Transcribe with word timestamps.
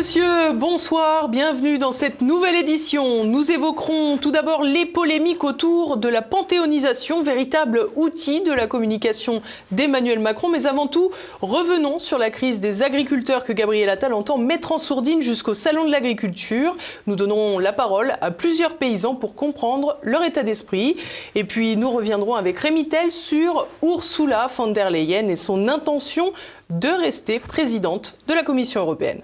monsieur, 0.00 0.52
bonsoir, 0.54 1.28
bienvenue 1.28 1.76
dans 1.76 1.92
cette 1.92 2.22
nouvelle 2.22 2.56
édition. 2.56 3.24
Nous 3.24 3.50
évoquerons 3.50 4.16
tout 4.16 4.30
d'abord 4.30 4.62
les 4.62 4.86
polémiques 4.86 5.44
autour 5.44 5.98
de 5.98 6.08
la 6.08 6.22
panthéonisation, 6.22 7.22
véritable 7.22 7.86
outil 7.96 8.40
de 8.40 8.50
la 8.50 8.66
communication 8.66 9.42
d'Emmanuel 9.72 10.18
Macron. 10.18 10.48
Mais 10.48 10.66
avant 10.66 10.86
tout, 10.86 11.10
revenons 11.42 11.98
sur 11.98 12.16
la 12.16 12.30
crise 12.30 12.60
des 12.60 12.82
agriculteurs 12.82 13.44
que 13.44 13.52
Gabriel 13.52 13.90
Attal 13.90 14.14
entend 14.14 14.38
mettre 14.38 14.72
en 14.72 14.78
sourdine 14.78 15.20
jusqu'au 15.20 15.52
Salon 15.52 15.84
de 15.84 15.90
l'agriculture. 15.90 16.74
Nous 17.06 17.14
donnerons 17.14 17.58
la 17.58 17.74
parole 17.74 18.14
à 18.22 18.30
plusieurs 18.30 18.78
paysans 18.78 19.16
pour 19.16 19.34
comprendre 19.34 19.98
leur 20.00 20.24
état 20.24 20.44
d'esprit. 20.44 20.96
Et 21.34 21.44
puis 21.44 21.76
nous 21.76 21.90
reviendrons 21.90 22.36
avec 22.36 22.58
Rémi 22.58 22.88
Tell 22.88 23.10
sur 23.10 23.66
Ursula 23.82 24.48
von 24.56 24.68
der 24.68 24.88
Leyen 24.88 25.28
et 25.28 25.36
son 25.36 25.68
intention 25.68 26.32
de 26.70 26.88
rester 26.88 27.38
présidente 27.38 28.16
de 28.28 28.32
la 28.32 28.42
Commission 28.42 28.80
européenne. 28.80 29.20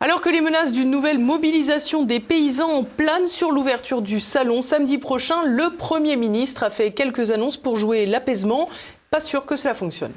Alors 0.00 0.20
que 0.20 0.30
les 0.30 0.40
menaces 0.40 0.70
d'une 0.70 0.90
nouvelle 0.90 1.18
mobilisation 1.18 2.04
des 2.04 2.20
paysans 2.20 2.84
planent 2.84 3.26
sur 3.26 3.50
l'ouverture 3.50 4.00
du 4.00 4.20
salon 4.20 4.62
samedi 4.62 4.96
prochain, 4.96 5.42
le 5.44 5.70
Premier 5.76 6.14
ministre 6.14 6.62
a 6.62 6.70
fait 6.70 6.92
quelques 6.92 7.32
annonces 7.32 7.56
pour 7.56 7.74
jouer 7.74 8.06
l'apaisement. 8.06 8.68
Pas 9.10 9.20
sûr 9.20 9.44
que 9.44 9.56
cela 9.56 9.74
fonctionne. 9.74 10.12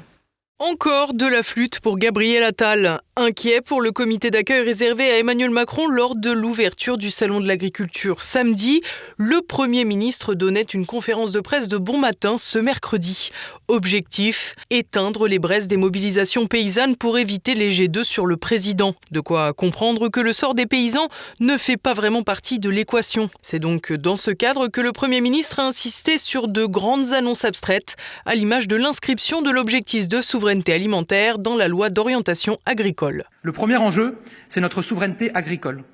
Encore 0.60 1.14
de 1.14 1.26
la 1.26 1.42
flûte 1.42 1.80
pour 1.80 1.98
Gabriel 1.98 2.44
Attal. 2.44 3.00
Inquiet 3.14 3.60
pour 3.60 3.82
le 3.82 3.92
comité 3.92 4.30
d'accueil 4.30 4.62
réservé 4.62 5.10
à 5.10 5.18
Emmanuel 5.18 5.50
Macron 5.50 5.86
lors 5.86 6.16
de 6.16 6.30
l'ouverture 6.30 6.96
du 6.96 7.10
Salon 7.10 7.40
de 7.40 7.46
l'agriculture 7.46 8.22
samedi, 8.22 8.80
le 9.18 9.42
Premier 9.42 9.84
ministre 9.84 10.32
donnait 10.32 10.62
une 10.62 10.86
conférence 10.86 11.30
de 11.30 11.40
presse 11.40 11.68
de 11.68 11.76
bon 11.76 11.98
matin 11.98 12.38
ce 12.38 12.58
mercredi. 12.58 13.28
Objectif 13.68 14.54
éteindre 14.70 15.28
les 15.28 15.38
braises 15.38 15.66
des 15.66 15.76
mobilisations 15.76 16.46
paysannes 16.46 16.96
pour 16.96 17.18
éviter 17.18 17.54
les 17.54 17.70
G2 17.70 18.02
sur 18.02 18.24
le 18.24 18.38
président. 18.38 18.94
De 19.10 19.20
quoi 19.20 19.52
comprendre 19.52 20.08
que 20.08 20.20
le 20.20 20.32
sort 20.32 20.54
des 20.54 20.64
paysans 20.64 21.08
ne 21.38 21.58
fait 21.58 21.76
pas 21.76 21.92
vraiment 21.92 22.22
partie 22.22 22.60
de 22.60 22.70
l'équation. 22.70 23.28
C'est 23.42 23.60
donc 23.60 23.92
dans 23.92 24.16
ce 24.16 24.30
cadre 24.30 24.68
que 24.68 24.80
le 24.80 24.92
Premier 24.92 25.20
ministre 25.20 25.58
a 25.58 25.66
insisté 25.66 26.16
sur 26.16 26.48
de 26.48 26.64
grandes 26.64 27.12
annonces 27.12 27.44
abstraites, 27.44 27.96
à 28.24 28.34
l'image 28.34 28.68
de 28.68 28.76
l'inscription 28.76 29.42
de 29.42 29.50
l'objectif 29.50 30.08
de 30.08 30.22
souveraineté 30.22 30.72
alimentaire 30.72 31.38
dans 31.38 31.56
la 31.56 31.68
loi 31.68 31.90
d'orientation 31.90 32.56
agricole. 32.64 33.01
Le 33.10 33.52
premier 33.52 33.76
enjeu, 33.76 34.18
c'est 34.48 34.60
notre 34.60 34.82
souveraineté 34.82 35.34
agricole. 35.34 35.84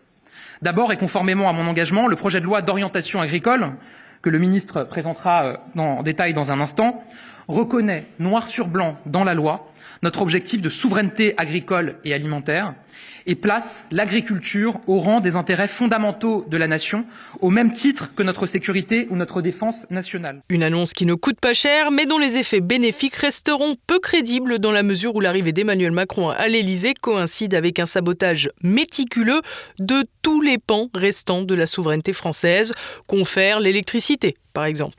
D'abord, 0.63 0.93
et 0.93 0.97
conformément 0.97 1.49
à 1.49 1.53
mon 1.53 1.67
engagement, 1.67 2.09
le 2.09 2.17
projet 2.17 2.41
de 2.41 2.45
loi 2.45 2.63
d'orientation 2.63 3.21
agricole, 3.21 3.73
que 4.23 4.31
le 4.31 4.39
ministre 4.39 4.85
présentera 4.85 5.45
euh, 5.45 5.57
en 5.77 6.03
détail 6.03 6.35
dans 6.35 6.51
un 6.51 6.61
instant, 6.61 7.05
reconnaît 7.49 8.07
noir 8.19 8.47
sur 8.47 8.69
blanc 8.69 8.97
dans 9.07 9.25
la 9.25 9.35
loi 9.35 9.69
notre 10.03 10.23
objectif 10.23 10.61
de 10.61 10.69
souveraineté 10.69 11.35
agricole 11.37 11.97
et 12.05 12.15
alimentaire 12.15 12.75
et 13.27 13.35
place 13.35 13.85
l'agriculture 13.91 14.81
au 14.87 14.99
rang 14.99 15.21
des 15.21 15.37
intérêts 15.37 15.69
fondamentaux 15.69 16.47
de 16.49 16.57
la 16.57 16.67
nation, 16.67 17.05
au 17.41 17.51
même 17.51 17.73
titre 17.73 18.15
que 18.15 18.23
notre 18.23 18.47
sécurité 18.47 19.07
ou 19.11 19.17
notre 19.17 19.43
défense 19.43 19.87
nationale. 19.91 20.43
Une 20.49 20.63
annonce 20.63 20.93
qui 20.93 21.05
ne 21.05 21.15
coûte 21.15 21.39
pas 21.39 21.53
cher, 21.53 21.91
mais 21.91 22.07
dont 22.07 22.19
les 22.19 22.39
effets 22.39 22.61
bénéfiques 22.61 23.17
resteront 23.17 23.77
peu 23.87 23.99
crédibles 23.99 24.59
dans 24.59 24.73
la 24.73 24.83
mesure 24.83 25.15
où 25.15 25.21
l'arrivée 25.21 25.53
d'Emmanuel 25.53 25.93
Macron 25.93 26.31
à 26.31 26.49
l'Élysée 26.49 26.95
coïncide 26.95 27.55
avec 27.55 27.79
un 27.79 27.87
sabotage 27.87 28.51
méticuleux 28.63 29.41
de 29.79 30.05
tous 30.23 30.41
les 30.41 30.59
pans 30.59 30.89
restants 30.95 31.43
de 31.43 31.55
la 31.55 31.67
souveraineté 31.67 32.13
française, 32.13 32.73
confère 33.07 33.61
l'électricité, 33.61 34.37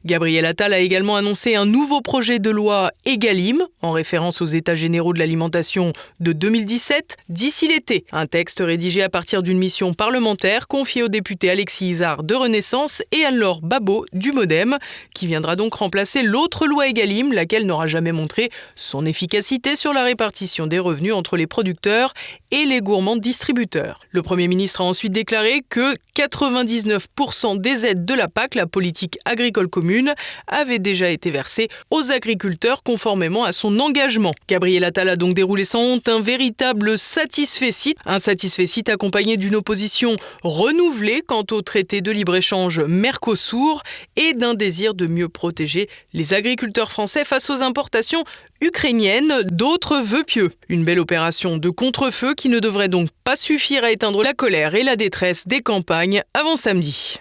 Gabriel 0.06 0.46
Attal 0.46 0.74
a 0.74 0.80
également 0.80 1.16
annoncé 1.16 1.56
un 1.56 1.66
nouveau 1.66 2.02
projet 2.02 2.40
de 2.40 2.50
loi 2.50 2.92
Egalim, 3.06 3.64
en 3.82 3.92
référence 3.92 4.42
aux 4.42 4.46
États 4.46 4.76
généraux 4.76 5.14
de 5.14 5.20
l'alimentation 5.20 5.94
de 6.20 6.32
2017, 6.32 7.18
d'ici 7.28 7.68
l'été. 7.68 8.06
Un 8.12 8.26
texte 8.26 8.62
rédigé 8.66 9.04
à 9.04 9.10
partir 9.10 9.44
d'une 9.44 9.58
mission 9.58 9.94
parlementaire 9.94 10.68
confiée 10.68 11.04
aux 11.04 11.10
députés 11.10 11.50
Alexis 11.50 11.90
Isard 11.90 12.24
de 12.24 12.36
Renaissance 12.36 13.04
et 13.12 13.26
Anne-Laure 13.26 13.62
Babot 13.62 14.06
du 14.14 14.32
Modem, 14.32 14.78
qui 15.14 15.28
viendra 15.28 15.56
donc 15.56 15.74
remplacer 15.74 16.24
l'autre 16.24 16.66
loi 16.66 16.88
Egalim, 16.88 17.34
laquelle 17.34 17.66
n'aura 17.66 17.88
jamais 17.88 18.12
montré 18.12 18.50
son 18.76 19.06
efficacité 19.06 19.76
sur 19.76 19.94
la 19.94 20.04
répartition 20.04 20.68
des 20.68 20.80
revenus 20.80 21.14
entre 21.14 21.38
les 21.38 21.48
producteurs 21.48 22.14
et 22.52 22.66
les 22.66 22.80
gourmands 22.80 23.18
distributeurs. 23.18 24.00
Le 24.12 24.22
Premier 24.22 24.48
ministre 24.48 24.82
a 24.82 24.86
ensuite 24.86 25.12
déclaré 25.12 25.64
que 25.70 25.96
99% 26.16 27.60
des 27.60 27.86
aides 27.86 28.06
de 28.06 28.14
la 28.14 28.28
PAC, 28.28 28.56
la 28.56 28.66
politique 28.66 29.18
agricole 29.26 29.49
commune, 29.52 30.14
avaient 30.48 30.80
déjà 30.80 31.10
été 31.10 31.32
versées 31.32 31.70
aux 31.90 32.12
agriculteurs 32.12 32.84
conformément 32.84 33.44
à 33.44 33.52
son 33.52 33.80
engagement. 33.80 34.34
Gabriel 34.48 34.84
Attal 34.84 35.10
a 35.10 35.16
donc 35.16 35.34
déroulé 35.34 35.66
sans 35.66 35.82
honte 35.82 36.10
un 36.10 36.22
véritable 36.22 36.98
satisfait-site, 36.98 37.98
un 38.06 38.20
satisfait-site 38.20 38.90
accompagné 38.90 39.38
d'une 39.38 39.56
opposition 39.56 40.16
renouvelée 40.44 41.24
quant 41.26 41.46
au 41.52 41.62
traité 41.62 42.02
de 42.02 42.12
libre-échange 42.12 42.80
Mercosur 42.80 43.82
et 44.16 44.34
d'un 44.34 44.54
désir 44.54 44.94
de 44.94 45.08
mieux 45.08 45.30
protéger 45.30 45.90
les 46.14 46.34
agriculteurs 46.34 46.92
français 46.92 47.26
face 47.26 47.50
aux 47.50 47.62
importations 47.62 48.24
ukrainiennes, 48.62 49.34
d'autres 49.44 49.98
vœux 49.98 50.24
pieux. 50.24 50.52
Une 50.68 50.84
belle 50.84 51.00
opération 51.00 51.58
de 51.58 51.70
contre-feu 51.70 52.34
qui 52.34 52.50
ne 52.50 52.60
devrait 52.60 52.90
donc 52.90 53.10
pas 53.24 53.36
suffire 53.36 53.84
à 53.84 53.92
éteindre 53.92 54.24
la 54.24 54.34
colère 54.34 54.76
et 54.76 54.84
la 54.84 54.96
détresse 54.96 55.48
des 55.48 55.62
campagnes 55.62 56.24
avant 56.34 56.56
samedi. 56.56 57.20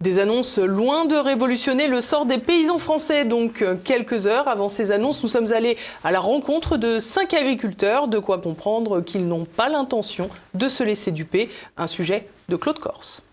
Des 0.00 0.18
annonces 0.18 0.58
loin 0.58 1.06
de 1.06 1.16
révolutionner 1.16 1.88
le 1.88 2.00
sort 2.00 2.26
des 2.26 2.38
paysans 2.38 2.78
français. 2.78 3.24
Donc, 3.24 3.64
quelques 3.82 4.26
heures 4.26 4.46
avant 4.46 4.68
ces 4.68 4.92
annonces, 4.92 5.22
nous 5.22 5.28
sommes 5.28 5.52
allés 5.52 5.78
à 6.04 6.12
la 6.12 6.20
rencontre 6.20 6.76
de 6.76 7.00
cinq 7.00 7.32
agriculteurs, 7.32 8.06
de 8.06 8.18
quoi 8.18 8.38
comprendre 8.38 9.00
qu'ils 9.00 9.26
n'ont 9.26 9.46
pas 9.46 9.68
l'intention 9.70 10.28
de 10.54 10.68
se 10.68 10.82
laisser 10.82 11.12
duper. 11.12 11.48
Un 11.78 11.86
sujet 11.86 12.28
de 12.48 12.56
Claude 12.56 12.78
Corse. 12.78 13.26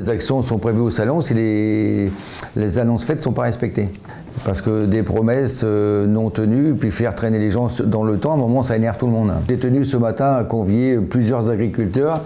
Les 0.00 0.08
actions 0.08 0.40
sont 0.40 0.56
prévues 0.56 0.80
au 0.80 0.88
salon 0.88 1.20
si 1.20 1.34
les, 1.34 2.78
annonces 2.78 3.04
faites 3.04 3.18
ne 3.18 3.22
sont 3.22 3.32
pas 3.32 3.42
respectées. 3.42 3.90
Parce 4.46 4.62
que 4.62 4.86
des 4.86 5.02
promesses 5.02 5.60
euh, 5.62 6.06
non 6.06 6.30
tenues, 6.30 6.74
puis 6.74 6.90
faire 6.90 7.14
traîner 7.14 7.38
les 7.38 7.50
gens 7.50 7.68
dans 7.84 8.02
le 8.02 8.16
temps, 8.16 8.30
à 8.30 8.34
un 8.34 8.38
moment, 8.38 8.62
ça 8.62 8.76
énerve 8.76 8.96
tout 8.96 9.04
le 9.04 9.12
monde. 9.12 9.30
J'ai 9.46 9.58
tenu 9.58 9.84
ce 9.84 9.98
matin 9.98 10.36
à 10.36 10.44
convier 10.44 10.96
plusieurs 10.96 11.50
agriculteurs, 11.50 12.22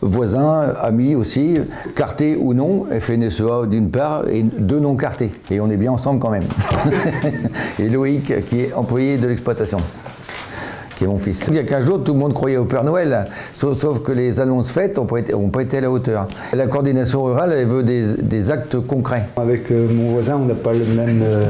voisins, 0.00 0.72
amis 0.80 1.14
aussi, 1.14 1.58
cartés 1.94 2.34
ou 2.40 2.54
non, 2.54 2.86
FNSEA 2.98 3.66
d'une 3.68 3.90
part, 3.90 4.26
et 4.28 4.42
deux 4.42 4.80
non 4.80 4.96
cartés. 4.96 5.30
Et 5.50 5.60
on 5.60 5.70
est 5.70 5.76
bien 5.76 5.92
ensemble 5.92 6.20
quand 6.20 6.30
même. 6.30 6.46
et 7.78 7.90
Loïc, 7.90 8.42
qui 8.46 8.60
est 8.60 8.72
employé 8.72 9.18
de 9.18 9.26
l'exploitation 9.26 9.80
qui 10.98 11.04
est 11.04 11.06
mon 11.06 11.16
fils. 11.16 11.46
Il 11.48 11.54
y 11.54 11.58
a 11.58 11.64
15 11.64 11.86
jours, 11.86 12.02
tout 12.02 12.12
le 12.12 12.18
monde 12.18 12.34
croyait 12.34 12.56
au 12.56 12.64
Père 12.64 12.82
Noël, 12.82 13.28
sauf, 13.52 14.02
que 14.02 14.10
les 14.10 14.40
annonces 14.40 14.72
faites 14.72 14.98
n'ont 14.98 15.06
pas, 15.06 15.62
été 15.62 15.78
à 15.78 15.80
la 15.80 15.90
hauteur. 15.90 16.26
La 16.52 16.66
coordination 16.66 17.22
rurale, 17.22 17.52
elle 17.52 17.68
veut 17.68 17.84
des, 17.84 18.50
actes 18.50 18.80
concrets. 18.80 19.28
Avec 19.36 19.70
euh, 19.70 19.86
mon 19.92 20.10
voisin, 20.10 20.36
on 20.42 20.46
n'a 20.46 20.54
pas 20.54 20.72
le 20.72 20.84
même... 20.84 21.22
Euh, 21.22 21.44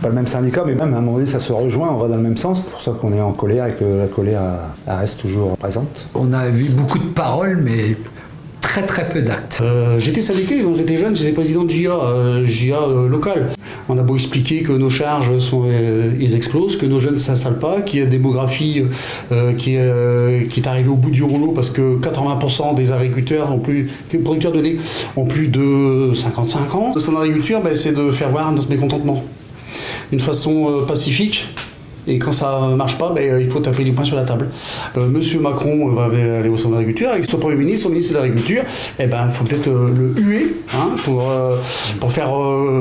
pas 0.00 0.08
le 0.08 0.14
même 0.14 0.28
syndicat, 0.28 0.62
mais 0.66 0.74
même 0.74 0.94
à 0.94 0.96
un 0.96 1.00
moment 1.00 1.18
donné, 1.18 1.26
ça 1.26 1.40
se 1.40 1.52
rejoint, 1.52 1.90
on 1.90 1.98
va 1.98 2.08
dans 2.08 2.16
le 2.16 2.22
même 2.22 2.38
sens. 2.38 2.62
C'est 2.64 2.70
pour 2.70 2.80
ça 2.80 2.92
qu'on 2.98 3.12
est 3.12 3.20
en 3.20 3.32
colère 3.32 3.66
et 3.66 3.72
que 3.72 3.84
la 3.84 4.06
colère 4.06 4.40
reste 4.86 5.20
toujours 5.20 5.58
présente. 5.58 6.08
On 6.14 6.32
a 6.32 6.48
vu 6.48 6.70
beaucoup 6.70 6.98
de 6.98 7.08
paroles, 7.08 7.60
mais 7.62 7.98
très 8.70 8.86
très 8.86 9.08
peu 9.08 9.20
d'actes. 9.20 9.58
Euh, 9.62 9.98
j'étais 9.98 10.20
syndiqué 10.20 10.62
quand 10.62 10.76
j'étais 10.76 10.96
jeune, 10.96 11.16
j'étais 11.16 11.32
président 11.32 11.64
de 11.64 11.70
JA, 11.70 11.90
euh, 11.90 12.46
JA 12.46 12.80
euh, 12.80 13.08
local. 13.08 13.50
On 13.88 13.98
a 13.98 14.02
beau 14.02 14.14
expliquer 14.14 14.62
que 14.62 14.70
nos 14.70 14.88
charges 14.88 15.36
sont, 15.40 15.64
ils 16.20 16.36
explosent, 16.36 16.76
que 16.76 16.86
nos 16.86 17.00
jeunes 17.00 17.14
ne 17.14 17.18
s'installent 17.18 17.58
pas, 17.58 17.82
qu'il 17.82 17.98
y 17.98 18.02
a 18.02 18.04
une 18.04 18.10
démographie 18.10 18.84
qui, 19.58 19.74
est 19.74 20.66
arrivée 20.66 20.88
au 20.88 20.94
bout 20.94 21.10
du 21.10 21.24
rouleau 21.24 21.48
parce 21.48 21.70
que 21.70 21.98
80% 21.98 22.76
des 22.76 22.92
agriculteurs 22.92 23.52
ont 23.52 23.58
plus, 23.58 23.90
producteurs 24.22 24.52
de 24.52 24.60
lait 24.60 24.76
ont 25.16 25.24
plus 25.24 25.48
de 25.48 26.12
55 26.14 26.74
ans. 26.76 26.92
Son 26.96 27.16
agriculture, 27.16 27.60
ben, 27.60 27.74
c'est 27.74 27.92
de 27.92 28.12
faire 28.12 28.30
voir 28.30 28.52
notre 28.52 28.70
mécontentement 28.70 29.24
d'une 30.12 30.20
façon 30.20 30.84
pacifique 30.86 31.48
et 32.06 32.18
quand 32.18 32.32
ça 32.32 32.60
marche 32.76 32.98
pas, 32.98 33.12
ben, 33.14 33.40
il 33.40 33.50
faut 33.50 33.60
taper 33.60 33.84
les 33.84 33.92
points 33.92 34.04
sur 34.04 34.16
la 34.16 34.24
table. 34.24 34.48
Euh, 34.96 35.06
Monsieur 35.08 35.40
Macron 35.40 35.88
va 35.88 36.04
aller 36.04 36.48
au 36.48 36.56
centre 36.56 36.76
d'agriculture, 36.76 37.10
avec 37.10 37.24
son 37.24 37.38
Premier 37.38 37.56
ministre, 37.56 37.84
son 37.84 37.90
ministre 37.90 38.14
de 38.14 38.18
l'Agriculture, 38.18 38.62
eh 38.98 39.06
ben, 39.06 39.26
il 39.26 39.32
faut 39.32 39.44
peut-être 39.44 39.68
euh, 39.68 40.14
le 40.16 40.22
huer 40.22 40.54
hein, 40.74 40.88
pour, 41.04 41.30
euh, 41.30 41.56
pour 42.00 42.12
faire 42.12 42.30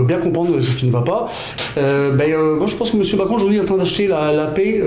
bien 0.06 0.18
comprendre 0.18 0.60
ce 0.60 0.72
qui 0.72 0.86
ne 0.86 0.92
va 0.92 1.02
pas. 1.02 1.30
Ben, 1.76 2.36
moi, 2.58 2.68
je 2.68 2.76
pense 2.76 2.92
que 2.92 2.98
Monsieur 2.98 3.18
Macron 3.18 3.36
aujourd'hui 3.36 3.58
est 3.58 3.62
en 3.62 3.66
train 3.66 3.78
d'acheter 3.78 4.08
la, 4.08 4.48
paix, 4.48 4.82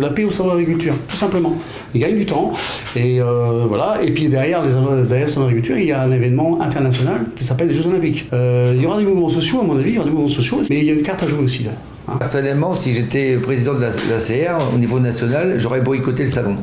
la 0.00 0.08
paix 0.08 0.24
au 0.24 0.30
centre 0.30 0.50
d'agriculture, 0.50 0.94
tout 1.08 1.16
simplement. 1.16 1.56
Il 1.94 2.00
gagne 2.00 2.16
du 2.16 2.26
temps. 2.26 2.52
Et 2.96 3.20
voilà. 3.68 3.98
Et 4.02 4.12
puis 4.12 4.28
derrière, 4.28 4.62
les, 4.62 4.72
derrière 5.06 5.26
le 5.26 5.28
centre 5.28 5.46
d'agriculture, 5.46 5.78
il 5.78 5.86
y 5.86 5.92
a 5.92 6.02
un 6.02 6.10
événement 6.10 6.60
international 6.60 7.26
qui 7.36 7.44
s'appelle 7.44 7.68
les 7.68 7.74
Jeux 7.74 7.86
Olympiques. 7.86 8.26
il 8.32 8.80
y 8.80 8.86
aura 8.86 8.98
des 8.98 9.04
mouvements 9.04 9.28
sociaux, 9.28 9.60
à 9.60 9.64
mon 9.64 9.76
avis, 9.76 9.90
il 9.90 9.94
y 9.94 9.98
aura 9.98 10.06
des 10.06 10.12
mouvements 10.12 10.28
sociaux, 10.28 10.62
mais 10.68 10.78
il 10.78 10.84
y 10.84 10.90
a 10.90 10.94
une 10.94 11.02
carte 11.02 11.22
à 11.22 11.26
jouer 11.26 11.42
aussi 11.42 11.64
là. 11.64 11.72
Personnellement, 12.18 12.74
si 12.74 12.94
j'étais 12.94 13.36
président 13.36 13.74
de 13.74 13.80
la, 13.80 13.90
CR 13.90 14.74
au 14.74 14.78
niveau 14.78 15.00
national, 15.00 15.58
j'aurais 15.58 15.80
boycotté 15.80 16.24
le 16.24 16.28
salon. 16.28 16.56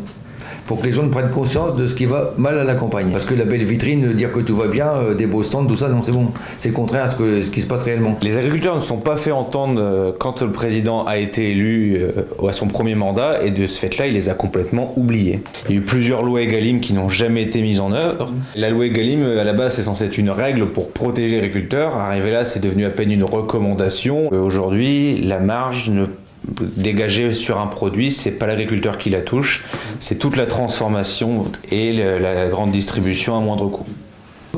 Pour 0.68 0.82
que 0.82 0.86
les 0.86 0.94
gens 0.94 1.08
prennent 1.08 1.32
conscience 1.32 1.76
de 1.76 1.88
ce 1.88 1.96
qui 1.96 2.06
va 2.06 2.34
mal 2.38 2.60
à 2.60 2.64
la 2.64 2.76
campagne. 2.76 3.10
Parce 3.12 3.26
que 3.26 3.34
la 3.34 3.46
belle 3.46 3.64
vitrine, 3.64 4.14
dire 4.14 4.32
que 4.32 4.42
tout 4.42 4.56
va 4.56 4.68
bien, 4.68 4.90
euh, 4.90 5.16
des 5.16 5.26
beaux 5.26 5.44
stands, 5.44 5.66
tout 5.66 5.78
ça, 5.78 5.88
non, 5.88 6.04
c'est 6.04 6.12
bon. 6.12 6.28
C'est 6.58 6.72
contraire 6.72 7.06
à 7.06 7.10
ce, 7.10 7.50
qui 7.50 7.62
se 7.62 7.66
passe 7.66 7.84
réellement. 7.84 8.18
Les 8.22 8.38
agriculteurs 8.38 8.76
ne 8.76 8.82
sont 8.82 8.98
pas 8.98 9.16
fait 9.16 9.32
entendre 9.32 9.80
euh, 9.82 10.12
quand 10.18 10.42
le 10.42 10.52
président 10.52 11.06
a 11.06 11.18
été 11.18 11.52
élu 11.52 11.98
euh, 12.02 12.48
à 12.48 12.54
son 12.54 12.68
premier 12.68 12.96
mandat 12.96 13.44
et 13.44 13.52
de 13.52 13.66
ce 13.66 13.80
fait-là, 13.80 14.08
il 14.08 14.14
les 14.14 14.30
a 14.30 14.34
complètement 14.34 14.94
oubliés. 14.98 15.42
Il 15.70 15.76
y 15.76 15.78
a 15.78 15.82
eu 15.82 15.84
plusieurs 15.84 16.22
lois 16.22 16.42
Egalim 16.42 16.82
qui 16.82 16.94
n'ont 16.94 17.10
jamais 17.10 17.44
été 17.44 17.62
mises 17.62 17.80
en 17.80 17.94
œuvre. 17.94 18.34
La 18.56 18.70
loi 18.70 18.86
Egalim, 18.86 19.24
à 19.24 19.44
la 19.46 19.54
base, 19.54 19.76
c'est 19.76 19.84
censé 19.84 20.06
être 20.06 20.18
une 20.18 20.30
règle 20.30 20.68
pour 20.68 20.92
protéger 20.92 21.36
les 21.36 21.46
agriculteurs. 21.46 21.96
Arrivé 21.96 22.32
là, 22.32 22.44
c'est 22.44 22.60
devenu 22.60 22.86
à 22.86 22.90
peine 22.90 23.12
une 23.12 23.24
recommandation. 23.24 24.30
Aujourd'hui, 24.34 25.22
la 25.22 25.40
marge 25.40 25.90
ne 25.90 26.06
dégagée 26.46 27.34
sur 27.34 27.60
un 27.60 27.68
produit, 27.68 28.12
c'est 28.12 28.32
pas 28.32 28.48
l'agriculteur 28.48 28.98
qui 28.98 29.10
la 29.10 29.22
touche, 29.22 29.66
c'est 30.00 30.18
toute 30.18 30.38
la 30.38 30.46
transformation 30.46 31.46
et 31.72 31.94
la 31.94 32.48
grande 32.48 32.72
distribution 32.72 33.38
à 33.38 33.40
moindre 33.40 33.68
coût. 33.68 33.86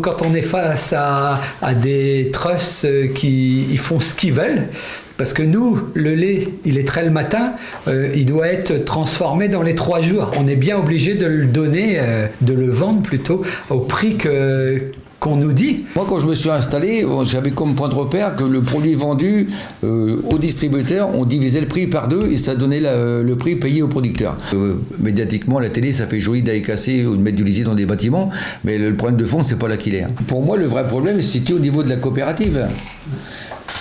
Quand 0.01 0.21
on 0.21 0.33
est 0.33 0.41
face 0.41 0.93
à, 0.95 1.41
des 1.81 2.29
trusts 2.31 2.87
qui 3.13 3.65
ils 3.69 3.77
font 3.77 3.99
ce 3.99 4.13
qu'ils 4.13 4.33
veulent, 4.33 4.67
parce 5.19 5.33
que 5.33 5.43
nous, 5.43 5.77
le 5.95 6.15
lait, 6.15 6.47
il 6.63 6.77
est 6.77 6.87
très 6.87 7.03
le 7.03 7.09
matin, 7.09 7.51
euh, 7.89 8.09
il 8.15 8.25
doit 8.25 8.47
être 8.47 8.85
transformé 8.85 9.49
dans 9.49 9.61
les 9.61 9.75
trois 9.75 9.99
jours. 9.99 10.31
On 10.39 10.47
est 10.47 10.55
bien 10.55 10.77
obligé 10.77 11.15
de 11.15 11.25
le 11.25 11.45
donner, 11.45 11.97
euh, 11.99 12.27
de 12.39 12.53
le 12.53 12.69
vendre 12.69 13.01
plutôt 13.01 13.41
au 13.69 13.79
prix 13.79 14.15
que, 14.15 14.81
qu'on 15.19 15.35
nous 15.35 15.53
dit. 15.53 15.85
Moi, 15.95 16.05
quand 16.07 16.19
je 16.19 16.25
me 16.25 16.35
suis 16.35 16.49
installé, 16.49 17.05
j'avais 17.23 17.51
comme 17.51 17.75
point 17.75 17.89
de 17.89 17.95
repère 17.95 18.35
que 18.35 18.43
le 18.43 18.61
produit 18.61 18.95
vendu 18.95 19.49
euh, 19.83 20.21
aux 20.29 20.37
distributeurs, 20.37 21.09
on 21.15 21.25
divisait 21.25 21.61
le 21.61 21.67
prix 21.67 21.87
par 21.87 22.07
deux 22.07 22.31
et 22.31 22.37
ça 22.37 22.55
donnait 22.55 22.79
le 22.79 23.35
prix 23.35 23.55
payé 23.55 23.81
aux 23.81 23.87
producteurs. 23.87 24.37
Euh, 24.53 24.75
médiatiquement, 24.99 25.59
la 25.59 25.69
télé, 25.69 25.93
ça 25.93 26.07
fait 26.07 26.19
joli 26.19 26.41
d'aller 26.41 26.61
casser 26.61 27.05
ou 27.05 27.15
de 27.15 27.21
mettre 27.21 27.37
du 27.37 27.43
lisier 27.43 27.63
dans 27.63 27.75
des 27.75 27.85
bâtiments, 27.85 28.29
mais 28.63 28.77
le, 28.77 28.95
problème 28.95 29.17
de 29.17 29.25
fond, 29.25 29.43
c'est 29.43 29.59
pas 29.59 29.67
là 29.67 29.77
qu'il 29.77 29.95
est. 29.95 30.05
Pour 30.27 30.43
moi, 30.43 30.57
le 30.57 30.65
vrai 30.65 30.87
problème 30.87 31.21
se 31.21 31.29
situe 31.29 31.53
au 31.53 31.59
niveau 31.59 31.83
de 31.83 31.89
la 31.89 31.97
coopérative 31.97 32.67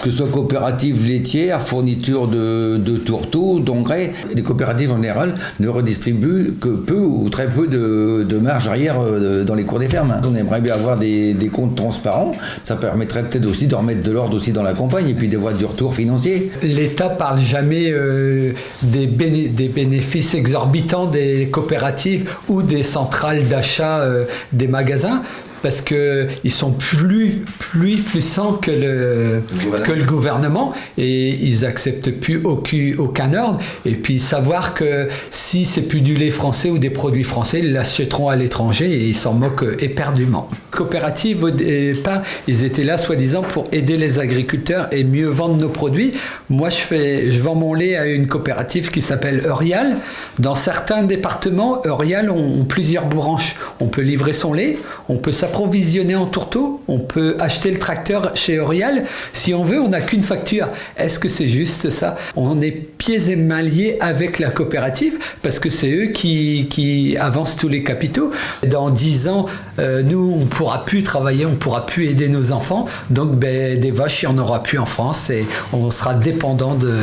que 0.03 0.11
ce 0.11 0.19
soit 0.19 0.29
coopérative 0.29 1.07
laitière, 1.07 1.63
fourniture 1.63 2.29
de, 2.29 2.77
de 2.77 2.97
tourteaux, 2.97 3.61
d'engrais. 3.61 4.13
Les 4.35 4.43
coopératives 4.43 4.93
en 4.93 4.97
général 4.97 5.35
ne 5.61 5.69
redistribuent 5.69 6.55
que 6.61 6.69
peu 6.69 7.01
ou 7.01 7.29
très 7.29 7.49
peu 7.49 7.67
de, 7.67 8.39
marge 8.39 8.69
arrière 8.69 8.97
euh, 9.01 9.45
dans 9.45 9.55
les 9.55 9.65
cours 9.65 9.79
des 9.79 9.89
fermes. 9.89 10.21
On 10.29 10.35
aimerait 10.35 10.61
bien 10.61 10.75
avoir 10.75 10.97
des, 10.97 11.35
des 11.35 11.49
comptes 11.49 11.75
transparents. 11.75 12.33
Ça 12.63 12.77
permettrait 12.77 13.25
peut-être 13.25 13.47
aussi 13.47 13.67
de 13.67 13.75
remettre 13.75 14.03
de 14.03 14.13
l'ordre 14.13 14.37
aussi 14.37 14.53
dans 14.53 14.63
la 14.63 14.75
campagne 14.75 15.09
et 15.09 15.15
puis 15.15 15.29
d'avoir 15.29 15.55
du 15.55 15.65
retour 15.65 15.95
financier. 15.95 16.51
L'État 16.63 17.09
parle 17.09 17.41
jamais 17.41 17.91
euh, 17.91 18.53
des, 18.83 19.07
des, 19.07 19.69
bénéfices 19.69 20.35
exorbitants 20.35 21.07
des 21.07 21.49
coopératives 21.51 22.31
ou 22.49 22.63
des 22.63 22.83
centrales 22.83 23.49
d'achat 23.49 24.01
euh, 24.01 24.25
des 24.53 24.69
magasins 24.69 25.23
parce 25.63 25.81
qu'ils 25.81 26.51
sont 26.51 26.73
plus, 26.73 27.43
plus 27.59 27.97
puissants 27.97 28.53
que 28.55 28.71
le, 28.71 29.43
que 29.85 29.93
le 29.93 30.05
gouvernement 30.05 30.73
et 30.97 31.29
ils 31.29 31.65
acceptent 31.65 32.11
plus 32.11 32.41
aucun, 32.45 32.95
aucun 32.99 33.35
ordre. 33.35 33.61
Et 33.85 33.93
puis 33.95 34.19
savoir 34.21 34.75
que 34.75 35.09
si 35.31 35.65
c'est 35.65 35.83
plus 35.83 36.01
du 36.01 36.15
lait 36.15 36.31
français 36.31 36.71
ou 36.71 36.79
des 36.79 36.91
produits 36.91 37.25
français, 37.25 37.61
ils 37.61 37.73
l'achèteront 37.73 38.29
à 38.29 38.37
l'étranger 38.37 38.91
et 38.91 39.07
ils 39.07 39.15
s'en 39.15 39.35
moquent 39.35 39.77
éperdument. 39.81 40.49
Coopératives, 40.71 41.45
au 41.45 41.51
départ, 41.51 42.23
ils 42.47 42.65
étaient 42.65 42.85
là 42.85 42.97
soi-disant 42.99 43.43
pour 43.43 43.67
aider 43.73 43.97
les 43.97 44.21
agriculteurs 44.21 44.89
et 44.93 45.03
mieux 45.03 45.29
vendre 45.29 45.57
nos 45.57 45.69
produits. 45.69 46.13
Moi, 46.51 46.69
je, 46.69 46.77
fais, 46.77 47.33
je 47.33 47.41
vends 47.41 47.55
mon 47.55 47.75
lait 47.75 47.97
à 47.97 48.07
une 48.07 48.27
coopérative 48.27 48.91
qui 48.91 49.01
s'appelle 49.01 49.45
Eurial. 49.45 49.97
Dans 50.39 50.55
certains 50.55 51.03
départements, 51.03 51.83
Eurial 51.85 52.31
ont, 52.31 52.61
ont 52.61 52.65
plusieurs 52.65 53.07
branches. 53.07 53.57
On 53.81 53.87
peut 53.87 54.03
livrer 54.03 54.33
son 54.33 54.53
lait, 54.53 54.79
on 55.09 55.17
peut 55.17 55.33
s'approcher 55.33 55.48
approvisionner 55.49 56.15
en 56.15 56.27
tourteau, 56.27 56.83
on 56.89 56.99
peut 56.99 57.37
acheter 57.41 57.71
le 57.71 57.79
tracteur 57.79 58.37
chez 58.37 58.61
Orial. 58.61 59.05
Si 59.33 59.55
on 59.55 59.65
veut, 59.65 59.81
on 59.81 59.89
n'a 59.89 60.03
qu'une 60.03 60.23
facture. 60.23 60.69
Est-ce 60.97 61.19
que 61.19 61.29
c'est 61.29 61.49
juste 61.49 61.89
ça? 61.89 62.17
On 62.37 62.61
est 62.61 62.71
pieds 62.71 63.31
et 63.31 63.37
mains 63.37 63.63
liés 63.63 63.97
avec 64.01 64.39
la 64.39 64.51
coopérative 64.51 65.19
parce 65.43 65.59
que 65.59 65.71
c'est 65.71 65.91
eux 65.91 66.07
qui, 66.09 67.17
avancent 67.19 67.57
tous 67.57 67.69
les 67.69 67.83
capitaux. 67.83 68.31
Dans 68.67 68.91
10 68.91 69.29
ans, 69.29 69.47
euh, 69.79 70.03
nous, 70.03 70.35
on 70.37 70.41
ne 70.41 70.45
pourra 70.45 70.85
plus 70.85 71.03
travailler, 71.03 71.47
on 71.47 71.51
ne 71.51 71.57
pourra 71.57 71.87
plus 71.87 72.09
aider 72.09 72.29
nos 72.29 72.53
enfants. 72.53 72.87
Donc, 73.11 73.33
ben, 73.33 73.81
des 73.81 73.91
vaches, 73.91 74.23
il 74.23 74.29
n'y 74.29 74.35
en 74.35 74.39
aura 74.39 74.63
plus 74.63 74.79
en 74.79 74.85
France 74.85 75.31
et 75.31 75.47
on 75.73 75.91
sera 75.91 76.15
dépendant 76.15 76.75
de, 76.75 76.95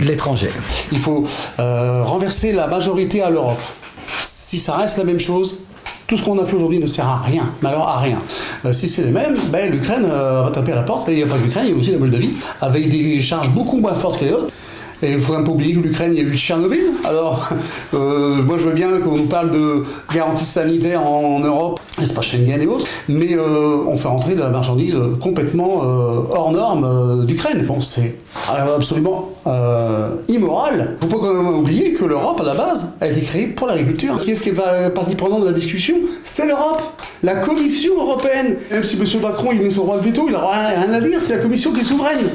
l'étranger. 0.00 0.50
Il 0.92 0.98
faut 0.98 1.24
euh, 1.58 2.04
renverser 2.04 2.52
la 2.52 2.68
majorité 2.68 3.22
à 3.22 3.30
l'Europe. 3.30 3.60
Si 4.22 4.58
ça 4.58 4.76
reste 4.76 4.98
la 4.98 5.04
même 5.04 5.18
chose, 5.18 5.58
tout 6.08 6.16
ce 6.16 6.24
qu'on 6.24 6.38
a 6.38 6.46
fait 6.46 6.56
aujourd'hui 6.56 6.78
ne 6.78 6.86
sert 6.86 7.06
à 7.06 7.18
rien, 7.18 7.52
mais 7.60 7.68
alors 7.68 7.86
à 7.86 7.98
rien. 7.98 8.18
Euh, 8.64 8.72
si 8.72 8.88
c'est 8.88 9.04
les 9.04 9.10
mêmes, 9.10 9.36
ben, 9.52 9.70
l'Ukraine 9.70 10.06
euh, 10.06 10.42
va 10.42 10.50
taper 10.50 10.72
à 10.72 10.76
la 10.76 10.82
porte, 10.82 11.06
et 11.10 11.12
il 11.12 11.18
n'y 11.18 11.22
a 11.22 11.26
pas 11.26 11.36
que 11.36 11.44
l'Ukraine, 11.44 11.66
il 11.66 11.72
y 11.72 11.74
a 11.74 11.76
aussi 11.76 11.92
la 11.92 11.98
Moldavie, 11.98 12.32
avec 12.62 12.88
des 12.88 13.20
charges 13.20 13.54
beaucoup 13.54 13.78
moins 13.78 13.94
fortes 13.94 14.18
que 14.18 14.24
les 14.24 14.32
autres. 14.32 14.52
Et 15.02 15.12
il 15.12 15.20
faut 15.20 15.34
un 15.34 15.42
peu 15.42 15.52
oublier 15.52 15.74
que 15.74 15.80
l'Ukraine, 15.80 16.12
il 16.12 16.22
y 16.22 16.26
a 16.26 16.28
eu 16.28 16.34
Tchernobyl. 16.34 16.80
Alors, 17.04 17.48
euh, 17.94 18.42
moi 18.42 18.56
je 18.56 18.64
veux 18.68 18.74
bien 18.74 18.98
qu'on 18.98 19.24
parle 19.24 19.50
de 19.52 19.84
garantie 20.12 20.44
sanitaire 20.44 21.06
en, 21.06 21.38
Europe, 21.40 21.80
pas 22.14 22.22
Schengen 22.22 22.60
et 22.60 22.66
autres, 22.66 22.86
mais 23.08 23.36
euh, 23.36 23.84
on 23.86 23.96
fait 23.96 24.08
rentrer 24.08 24.34
de 24.34 24.40
la 24.40 24.50
marchandise 24.50 24.96
complètement 25.20 25.82
euh, 25.84 26.22
hors 26.30 26.50
norme 26.50 27.26
d'Ukraine. 27.26 27.64
Bon, 27.66 27.80
c'est 27.80 28.16
absolument 28.48 29.30
immoral. 30.28 30.96
Il 31.00 31.06
ne 31.06 31.10
faut 31.10 31.18
pas 31.18 31.26
quand 31.26 31.34
même 31.34 31.54
oublier 31.54 31.92
que 31.92 32.04
l'Europe, 32.04 32.40
à 32.40 32.44
la 32.44 32.54
base, 32.54 32.96
a 33.00 33.06
été 33.06 33.20
créée 33.20 33.46
pour 33.46 33.66
l'agriculture. 33.66 34.20
Qui 34.22 34.32
est-ce 34.32 34.40
qui 34.40 34.50
est 34.50 34.90
partie 34.94 35.14
prenante 35.14 35.42
de 35.42 35.46
la 35.46 35.52
discussion? 35.52 35.96
C'est 36.24 36.46
l'Europe, 36.46 36.82
la 37.22 37.36
Commission 37.36 38.00
européenne. 38.00 38.56
Même 38.70 38.84
si 38.84 38.96
M. 38.96 39.22
Macron 39.22 39.50
il 39.52 39.60
met 39.60 39.70
son 39.70 39.84
droit 39.84 39.98
de 39.98 40.04
veto, 40.04 40.24
il 40.26 40.32
n'aura 40.32 40.68
rien 40.68 40.92
à 40.92 41.00
dire, 41.00 41.22
c'est 41.22 41.36
la 41.36 41.42
Commission 41.42 41.72
qui 41.72 41.80
est 41.80 41.84
souveraine. 41.84 42.30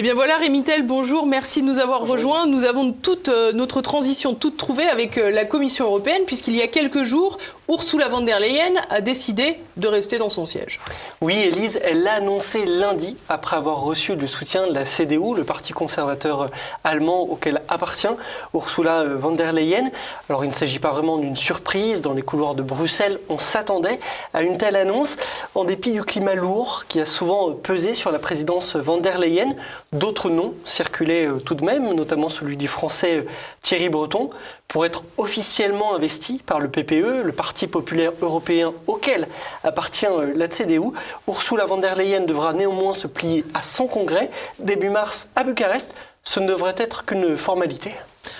Eh 0.00 0.02
bien 0.02 0.14
voilà, 0.14 0.38
Rémitel, 0.38 0.86
bonjour, 0.86 1.26
merci 1.26 1.60
de 1.60 1.66
nous 1.66 1.78
avoir 1.78 2.06
rejoints. 2.06 2.46
Nous 2.46 2.64
avons 2.64 2.90
toute 2.90 3.28
euh, 3.28 3.52
notre 3.52 3.82
transition 3.82 4.32
toute 4.32 4.56
trouvée 4.56 4.88
avec 4.88 5.18
euh, 5.18 5.30
la 5.30 5.44
Commission 5.44 5.84
européenne, 5.84 6.22
puisqu'il 6.26 6.56
y 6.56 6.62
a 6.62 6.68
quelques 6.68 7.02
jours, 7.02 7.36
Ursula 7.70 8.08
von 8.08 8.22
der 8.22 8.40
Leyen 8.40 8.72
a 8.88 9.00
décidé 9.00 9.60
de 9.76 9.86
rester 9.86 10.18
dans 10.18 10.30
son 10.30 10.44
siège. 10.44 10.80
Oui, 11.20 11.34
Elise, 11.34 11.78
elle 11.84 12.02
l'a 12.02 12.14
annoncé 12.14 12.64
lundi 12.64 13.16
après 13.28 13.56
avoir 13.56 13.80
reçu 13.82 14.16
le 14.16 14.26
soutien 14.26 14.66
de 14.66 14.72
la 14.72 14.84
CDU, 14.84 15.36
le 15.36 15.44
parti 15.44 15.72
conservateur 15.72 16.50
allemand 16.82 17.20
auquel 17.20 17.62
appartient 17.68 18.08
Ursula 18.54 19.04
von 19.04 19.32
der 19.32 19.52
Leyen. 19.52 19.90
Alors 20.28 20.44
il 20.44 20.48
ne 20.48 20.54
s'agit 20.54 20.80
pas 20.80 20.90
vraiment 20.90 21.18
d'une 21.18 21.36
surprise. 21.36 22.00
Dans 22.00 22.12
les 22.12 22.22
couloirs 22.22 22.56
de 22.56 22.62
Bruxelles, 22.62 23.20
on 23.28 23.38
s'attendait 23.38 24.00
à 24.34 24.42
une 24.42 24.58
telle 24.58 24.76
annonce. 24.76 25.16
En 25.54 25.64
dépit 25.64 25.92
du 25.92 26.02
climat 26.02 26.34
lourd 26.34 26.86
qui 26.88 27.00
a 27.00 27.06
souvent 27.06 27.52
pesé 27.52 27.94
sur 27.94 28.10
la 28.10 28.18
présidence 28.18 28.74
von 28.74 28.96
der 28.96 29.18
Leyen, 29.18 29.54
d'autres 29.92 30.30
noms 30.30 30.54
circulaient 30.64 31.26
euh, 31.26 31.40
tout 31.40 31.56
de 31.56 31.64
même, 31.64 31.92
notamment 31.94 32.28
celui 32.28 32.56
du 32.56 32.68
français 32.68 33.18
euh, 33.18 33.22
Thierry 33.60 33.88
Breton 33.88 34.30
pour 34.68 34.86
être 34.86 35.02
officiellement 35.16 35.94
investi 35.94 36.40
par 36.46 36.60
le 36.60 36.68
PPE, 36.68 37.22
le 37.24 37.32
Parti 37.32 37.66
populaire 37.66 38.12
européen 38.22 38.72
auquel 38.86 39.26
appartient 39.64 40.06
euh, 40.06 40.32
la 40.36 40.46
CDU, 40.46 40.92
Ursula 41.26 41.66
von 41.66 41.78
der 41.78 41.96
Leyen 41.96 42.20
devra 42.20 42.52
néanmoins 42.52 42.94
se 42.94 43.08
plier 43.08 43.44
à 43.52 43.62
son 43.62 43.88
congrès 43.88 44.30
début 44.60 44.90
mars 44.90 45.30
à 45.34 45.42
Bucarest. 45.42 45.92
Ce 46.22 46.38
ne 46.38 46.46
devrait 46.46 46.74
être 46.76 47.04
qu'une 47.04 47.36
formalité. 47.36 47.92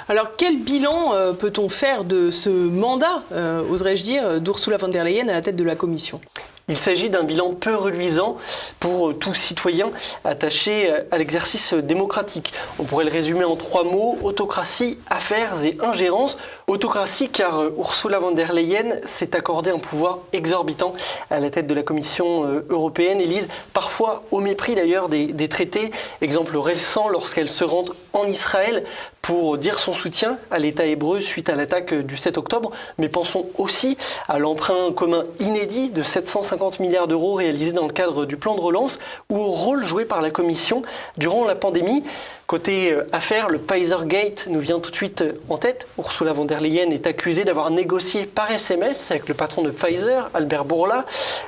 Alors 0.09 0.37
quel 0.37 0.63
bilan 0.63 1.15
peut-on 1.39 1.71
faire 1.71 2.05
de 2.05 2.31
ce 2.31 2.51
mandat, 2.51 3.23
oserais-je 3.71 4.03
dire, 4.03 4.41
d'Ursula 4.41 4.77
von 4.77 4.89
der 4.89 5.03
Leyen 5.03 5.29
à 5.31 5.33
la 5.33 5.41
tête 5.41 5.57
de 5.57 5.65
la 5.65 5.77
Commission? 5.77 6.21
Il 6.69 6.77
s'agit 6.77 7.11
d'un 7.11 7.25
bilan 7.25 7.53
peu 7.53 7.75
reluisant 7.75 8.37
pour 8.79 9.19
tout 9.19 9.35
citoyen 9.35 9.91
attaché 10.25 10.93
à 11.11 11.19
l'exercice 11.19 11.75
démocratique. 11.75 12.53
On 12.79 12.85
pourrait 12.85 13.05
le 13.05 13.11
résumer 13.11 13.45
en 13.45 13.57
trois 13.57 13.85
mots, 13.85 14.19
autocratie, 14.23 14.99
affaires 15.09 15.65
et 15.65 15.77
ingérence. 15.83 16.39
Autocratie 16.71 17.29
car 17.29 17.65
Ursula 17.77 18.21
von 18.21 18.31
der 18.31 18.53
Leyen 18.53 19.01
s'est 19.05 19.35
accordé 19.35 19.71
un 19.71 19.81
pouvoir 19.81 20.21
exorbitant 20.33 20.95
à 21.29 21.41
la 21.41 21.51
tête 21.51 21.67
de 21.67 21.75
la 21.75 21.83
Commission 21.83 22.45
euh, 22.45 22.65
européenne, 22.71 23.21
Élise, 23.21 23.49
parfois 23.73 24.23
au 24.31 24.39
mépris 24.39 24.77
d'ailleurs 24.77 25.09
des, 25.09 25.27
des 25.27 25.49
traités. 25.49 25.91
Exemple 26.21 26.57
récent 26.57 27.09
lorsqu'elle 27.09 27.51
se 27.51 27.65
rend 27.65 27.87
en 28.13 28.25
Israël 28.25 28.85
pour 29.21 29.59
dire 29.59 29.81
son 29.81 29.93
soutien 29.93 30.39
à 30.51 30.61
l'État 30.61 30.87
hébreu 30.87 31.21
suite 31.21 31.49
à 31.49 31.57
l'attaque 31.57 31.93
du 31.93 32.17
7 32.17 32.39
octobre, 32.39 32.71
mais 32.99 33.09
pensons 33.09 33.43
aussi 33.59 33.99
à 34.29 34.39
l'emprunt 34.39 34.93
commun 34.93 35.25
inédit 35.41 35.91
de 35.91 36.03
750 36.05 36.79
milliards 36.79 37.09
d'euros 37.09 37.35
réalisé 37.35 37.73
dans 37.73 37.87
le 37.87 37.93
cadre 37.93 38.27
du 38.27 38.37
plan 38.37 38.55
de 38.55 38.61
relance 38.61 38.99
ou 39.29 39.39
au 39.39 39.51
rôle 39.51 39.85
joué 39.85 40.05
par 40.05 40.23
la 40.23 40.31
Commission 40.31 40.83
durant 41.17 41.45
la 41.45 41.55
pandémie. 41.55 42.05
Côté 42.51 42.93
euh, 42.93 43.05
affaires, 43.13 43.49
le 43.49 43.61
Pfizer 43.61 44.07
Gate 44.07 44.49
nous 44.51 44.59
vient 44.59 44.81
tout 44.81 44.91
de 44.91 44.97
suite 44.97 45.23
euh, 45.23 45.35
en 45.49 45.57
tête. 45.57 45.87
Ursula 45.99 46.33
von 46.33 46.47
der 46.47 46.61
Leyen 46.61 46.91
est 46.91 47.07
accusée 47.07 47.45
d'avoir 47.45 47.71
négocié 47.71 48.25
par 48.25 48.51
SMS 48.51 49.13
avec 49.13 49.29
le 49.29 49.35
patron 49.35 49.63
de 49.63 49.71
Pfizer, 49.71 50.29
Albert 50.35 50.65
Bourla, 50.65 51.07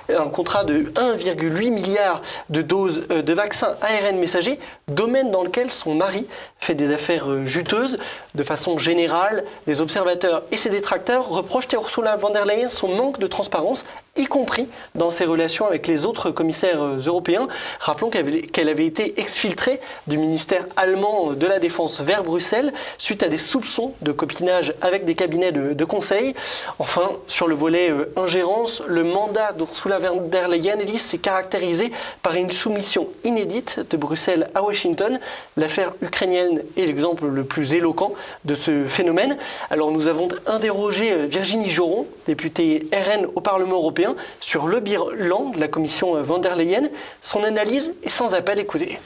un 0.08 0.28
contrat 0.28 0.62
de 0.62 0.92
1,8 0.94 1.70
milliard 1.70 2.22
de 2.50 2.62
doses 2.62 3.08
de 3.08 3.32
vaccins 3.32 3.74
ARN 3.80 4.16
messager, 4.16 4.60
domaine 4.86 5.32
dans 5.32 5.42
lequel 5.42 5.72
son 5.72 5.96
mari 5.96 6.24
fait 6.60 6.76
des 6.76 6.92
affaires 6.92 7.44
juteuses. 7.44 7.98
De 8.36 8.44
façon 8.44 8.78
générale, 8.78 9.42
les 9.66 9.80
observateurs 9.80 10.44
et 10.52 10.56
ses 10.56 10.70
détracteurs 10.70 11.28
reprochent 11.28 11.66
à 11.72 11.78
Ursula 11.78 12.16
von 12.16 12.30
der 12.30 12.46
Leyen 12.46 12.68
son 12.68 12.86
manque 12.86 13.18
de 13.18 13.26
transparence 13.26 13.86
y 14.14 14.26
compris 14.26 14.68
dans 14.94 15.10
ses 15.10 15.24
relations 15.24 15.66
avec 15.66 15.86
les 15.86 16.04
autres 16.04 16.30
commissaires 16.30 16.82
euh, 16.82 16.98
européens. 16.98 17.48
Rappelons 17.80 18.10
qu'elle 18.10 18.68
avait 18.68 18.84
été 18.84 19.18
exfiltrée 19.18 19.80
du 20.06 20.18
ministère 20.18 20.66
allemand 20.76 21.32
de 21.32 21.46
la 21.46 21.58
Défense 21.58 22.02
vers 22.02 22.22
Bruxelles 22.22 22.74
suite 22.98 23.22
à 23.22 23.28
des 23.28 23.38
soupçons 23.38 23.94
de 24.02 24.12
copinage 24.12 24.74
avec 24.82 25.06
des 25.06 25.14
cabinets 25.14 25.52
de, 25.52 25.84
conseil. 25.84 26.34
Enfin, 26.78 27.10
sur 27.26 27.48
le 27.48 27.54
volet 27.54 27.90
euh, 27.90 28.12
ingérence, 28.16 28.82
le 28.86 29.02
mandat 29.02 29.52
d'Ursula 29.52 29.98
von 29.98 30.28
der 30.28 30.48
Leyen 30.48 30.76
s'est 30.98 31.18
caractérisé 31.18 31.90
par 32.22 32.34
une 32.34 32.50
soumission 32.50 33.08
inédite 33.24 33.80
de 33.90 33.96
Bruxelles 33.96 34.50
à 34.54 34.62
Washington. 34.62 35.18
L'affaire 35.56 35.92
ukrainienne 36.02 36.62
est 36.76 36.84
l'exemple 36.84 37.26
le 37.26 37.44
plus 37.44 37.74
éloquent 37.74 38.12
de 38.44 38.54
ce 38.54 38.84
phénomène. 38.88 39.38
Alors 39.70 39.90
nous 39.90 40.06
avons 40.06 40.28
interrogé 40.46 41.12
euh, 41.12 41.26
Virginie 41.26 41.70
Joron, 41.70 42.06
députée 42.26 42.88
RN 42.92 43.26
au 43.34 43.40
Parlement 43.40 43.76
européen 43.76 44.01
sur 44.40 44.66
le 44.66 44.80
bilan 44.80 45.52
de 45.54 45.60
la 45.60 45.68
commission 45.68 46.14
von 46.22 46.38
der 46.38 46.56
Leyen. 46.56 46.88
Son 47.20 47.42
analyse 47.44 47.96
est 48.02 48.08
sans 48.08 48.34
appel, 48.34 48.58
écoutez. 48.58 48.98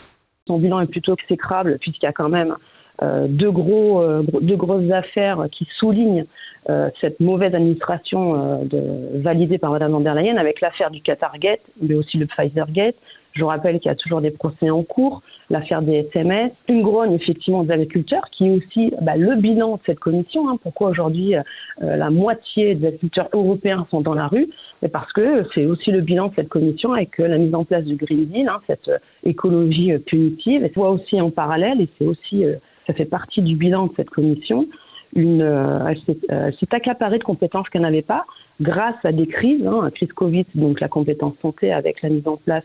Son 0.47 0.59
bilan 0.59 0.81
est 0.81 0.87
plutôt 0.87 1.15
exécrable 1.15 1.79
puisqu'il 1.81 2.07
y 2.07 2.09
a 2.09 2.13
quand 2.13 2.29
même 2.29 2.57
euh, 3.03 3.27
deux, 3.29 3.51
gros, 3.51 4.01
euh, 4.01 4.23
deux 4.41 4.57
grosses 4.57 4.91
affaires 4.91 5.47
qui 5.53 5.67
soulignent 5.79 6.25
euh, 6.71 6.89
cette 7.01 7.21
mauvaise 7.21 7.55
administration 7.55 8.67
validée 9.15 9.59
par 9.59 9.71
Mme 9.71 9.93
von 9.93 10.01
der 10.01 10.15
Leyen 10.15 10.37
avec 10.37 10.61
l'affaire 10.61 10.91
du 10.91 11.01
Qatar 11.01 11.39
Gate, 11.39 11.61
mais 11.81 11.95
aussi 11.95 12.17
le 12.17 12.27
Pfizer 12.27 12.67
Gate. 12.71 12.97
Je 13.37 13.45
rappelle 13.45 13.81
qu'il 13.81 13.91
y 13.91 13.93
a 13.93 13.97
toujours 13.97 14.21
des 14.21 14.31
procès 14.31 14.71
en 14.71 14.83
cours, 14.83 15.23
l'affaire 15.51 15.83
des 15.83 16.09
SMS, 16.13 16.53
une 16.69 16.83
grogne 16.83 17.13
effectivement 17.13 17.65
des 17.65 17.73
agriculteurs, 17.73 18.25
qui 18.33 18.47
est 18.47 18.51
aussi 18.51 18.93
bah, 19.03 19.17
le 19.17 19.37
bilan 19.37 19.77
de 19.77 19.81
cette 19.87 20.01
commission. 20.01 20.49
Hein. 20.49 20.59
Pourquoi 20.63 20.91
aujourd'hui 20.91 21.35
la 21.81 22.11
moitié 22.11 22.75
des 22.75 22.87
agriculteurs 22.87 23.29
européens 23.33 23.87
sont 23.91 24.01
dans 24.01 24.15
la 24.15 24.29
rue 24.29 24.49
c'est 24.83 24.91
parce 24.91 25.11
que 25.13 25.45
c'est 25.55 25.65
aussi 25.65 25.91
le 25.91 26.03
bilan 26.03 26.29
de 26.29 26.35
cette 26.37 26.51
commission 26.51 26.93
avec 26.93 27.17
la 27.17 27.39
mise 27.39 27.55
en 27.55 27.65
place 27.65 27.85
du 27.85 27.97
Green 27.97 28.27
Deal, 28.27 28.47
hein, 28.47 28.61
cette 28.67 28.91
écologie 29.25 29.97
punitive. 30.01 30.65
Et 30.65 30.73
voit 30.77 30.91
aussi 30.91 31.19
en 31.19 31.31
parallèle, 31.31 31.81
et 31.81 31.89
c'est 31.99 32.05
aussi 32.05 32.45
ça 32.87 32.95
fait 32.95 33.05
partie 33.05 33.43
du 33.43 33.57
bilan 33.57 33.87
de 33.87 33.93
cette 33.97 34.11
commission. 34.11 34.67
Une, 35.15 35.43
euh, 35.43 35.87
elle 36.29 36.55
s'est 36.55 36.75
accaparée 36.75 37.19
de 37.19 37.25
compétences 37.25 37.69
qu'elle 37.69 37.83
n'avait 37.83 38.03
pas 38.03 38.27
grâce 38.61 38.97
à 39.05 39.13
des 39.13 39.27
crises, 39.27 39.67
hein, 39.67 39.91
crise 39.95 40.13
Covid, 40.13 40.47
donc 40.55 40.81
la 40.81 40.89
compétence 40.89 41.35
santé 41.43 41.73
avec 41.73 42.03
la 42.03 42.09
mise 42.09 42.27
en 42.27 42.37
place 42.37 42.65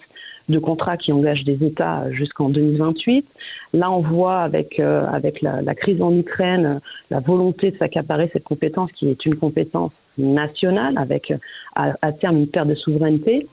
de 0.49 0.59
contrats 0.59 0.97
qui 0.97 1.11
engagent 1.11 1.43
des 1.43 1.63
États 1.65 2.11
jusqu'en 2.11 2.49
2028. 2.49 3.25
Là, 3.73 3.91
on 3.91 4.01
voit 4.01 4.39
avec, 4.39 4.79
euh, 4.79 5.05
avec 5.07 5.41
la, 5.41 5.75
crise 5.75 6.01
en 6.01 6.15
Ukraine 6.15 6.81
la 7.09 7.19
volonté 7.19 7.71
de 7.71 7.77
s'accaparer 7.77 8.29
cette 8.33 8.43
compétence 8.43 8.91
qui 8.93 9.09
est 9.09 9.25
une 9.25 9.35
compétence 9.35 9.91
nationale 10.17 10.97
avec 10.97 11.33
à 11.75 12.11
terme 12.11 12.37
une 12.37 12.47
perte 12.47 12.67
de 12.67 12.75
souveraineté. 12.75 13.47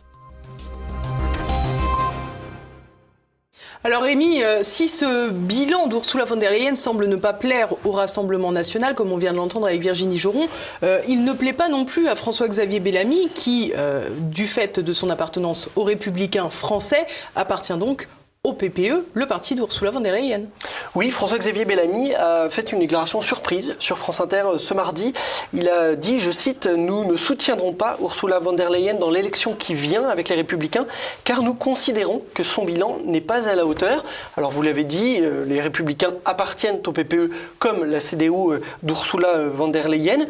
Alors 3.84 4.02
Rémi, 4.02 4.42
euh, 4.42 4.58
si 4.62 4.88
ce 4.88 5.30
bilan 5.30 5.86
d'Ursula 5.86 6.24
von 6.24 6.34
der 6.34 6.50
Leyen 6.50 6.74
semble 6.74 7.06
ne 7.06 7.14
pas 7.14 7.32
plaire 7.32 7.68
au 7.84 7.92
Rassemblement 7.92 8.50
national, 8.50 8.96
comme 8.96 9.12
on 9.12 9.18
vient 9.18 9.30
de 9.30 9.36
l'entendre 9.36 9.68
avec 9.68 9.80
Virginie 9.80 10.18
Joron, 10.18 10.48
euh, 10.82 11.00
il 11.06 11.22
ne 11.22 11.32
plaît 11.32 11.52
pas 11.52 11.68
non 11.68 11.84
plus 11.84 12.08
à 12.08 12.16
François-Xavier 12.16 12.80
Bellamy, 12.80 13.28
qui, 13.36 13.72
euh, 13.76 14.08
du 14.18 14.48
fait 14.48 14.80
de 14.80 14.92
son 14.92 15.10
appartenance 15.10 15.70
aux 15.76 15.84
républicains 15.84 16.50
français, 16.50 17.06
appartient 17.36 17.76
donc 17.78 18.08
au 18.48 18.52
PPE, 18.54 19.04
le 19.12 19.26
parti 19.26 19.54
d'Ursula 19.54 19.90
von 19.90 20.00
der 20.00 20.14
Leyen. 20.14 20.46
Oui, 20.94 21.10
François-Xavier 21.10 21.66
Bellamy 21.66 22.14
a 22.14 22.48
fait 22.48 22.72
une 22.72 22.78
déclaration 22.78 23.20
surprise 23.20 23.76
sur 23.78 23.98
France 23.98 24.20
Inter 24.20 24.44
euh, 24.46 24.58
ce 24.58 24.72
mardi. 24.72 25.12
Il 25.52 25.68
a 25.68 25.94
dit, 25.94 26.18
je 26.18 26.30
cite, 26.30 26.66
Nous 26.66 27.04
ne 27.04 27.16
soutiendrons 27.16 27.74
pas 27.74 27.98
Ursula 28.00 28.38
von 28.38 28.54
der 28.54 28.70
Leyen 28.70 28.94
dans 28.94 29.10
l'élection 29.10 29.54
qui 29.54 29.74
vient 29.74 30.08
avec 30.08 30.30
les 30.30 30.36
Républicains, 30.36 30.86
car 31.24 31.42
nous 31.42 31.54
considérons 31.54 32.22
que 32.32 32.42
son 32.42 32.64
bilan 32.64 32.96
n'est 33.04 33.20
pas 33.20 33.48
à 33.48 33.54
la 33.54 33.66
hauteur. 33.66 34.04
Alors 34.36 34.50
vous 34.50 34.62
l'avez 34.62 34.84
dit, 34.84 35.18
euh, 35.20 35.44
les 35.44 35.60
Républicains 35.60 36.14
appartiennent 36.24 36.80
au 36.86 36.92
PPE 36.92 37.30
comme 37.58 37.84
la 37.84 38.00
CDU 38.00 38.30
euh, 38.30 38.60
d'Ursula 38.82 39.44
von 39.52 39.68
der 39.68 39.88
Leyen. 39.88 40.26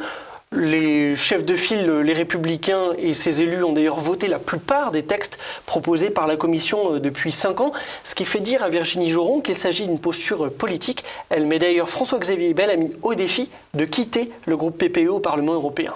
Les 0.50 1.14
chefs 1.14 1.44
de 1.44 1.52
file, 1.52 1.90
les 2.02 2.14
républicains 2.14 2.94
et 2.96 3.12
ses 3.12 3.42
élus 3.42 3.62
ont 3.64 3.74
d'ailleurs 3.74 4.00
voté 4.00 4.28
la 4.28 4.38
plupart 4.38 4.92
des 4.92 5.04
textes 5.04 5.38
proposés 5.66 6.08
par 6.08 6.26
la 6.26 6.36
Commission 6.36 6.94
euh, 6.94 7.00
depuis 7.00 7.32
cinq 7.32 7.60
ans, 7.60 7.72
ce 8.02 8.14
qui 8.14 8.24
fait 8.24 8.40
dire 8.40 8.62
à 8.62 8.70
Virginie 8.70 9.10
Joron 9.10 9.42
qu'il 9.42 9.56
s'agit 9.56 9.86
d'une 9.86 10.00
posture 10.00 10.50
politique. 10.50 11.04
Elle 11.28 11.44
met 11.44 11.58
d'ailleurs 11.58 11.90
François-Xavier 11.90 12.54
Bellamy 12.54 12.92
au 13.02 13.14
défi 13.14 13.50
de 13.74 13.84
quitter 13.84 14.30
le 14.46 14.56
groupe 14.56 14.78
PPE 14.78 15.10
au 15.10 15.20
Parlement 15.20 15.52
européen. 15.52 15.92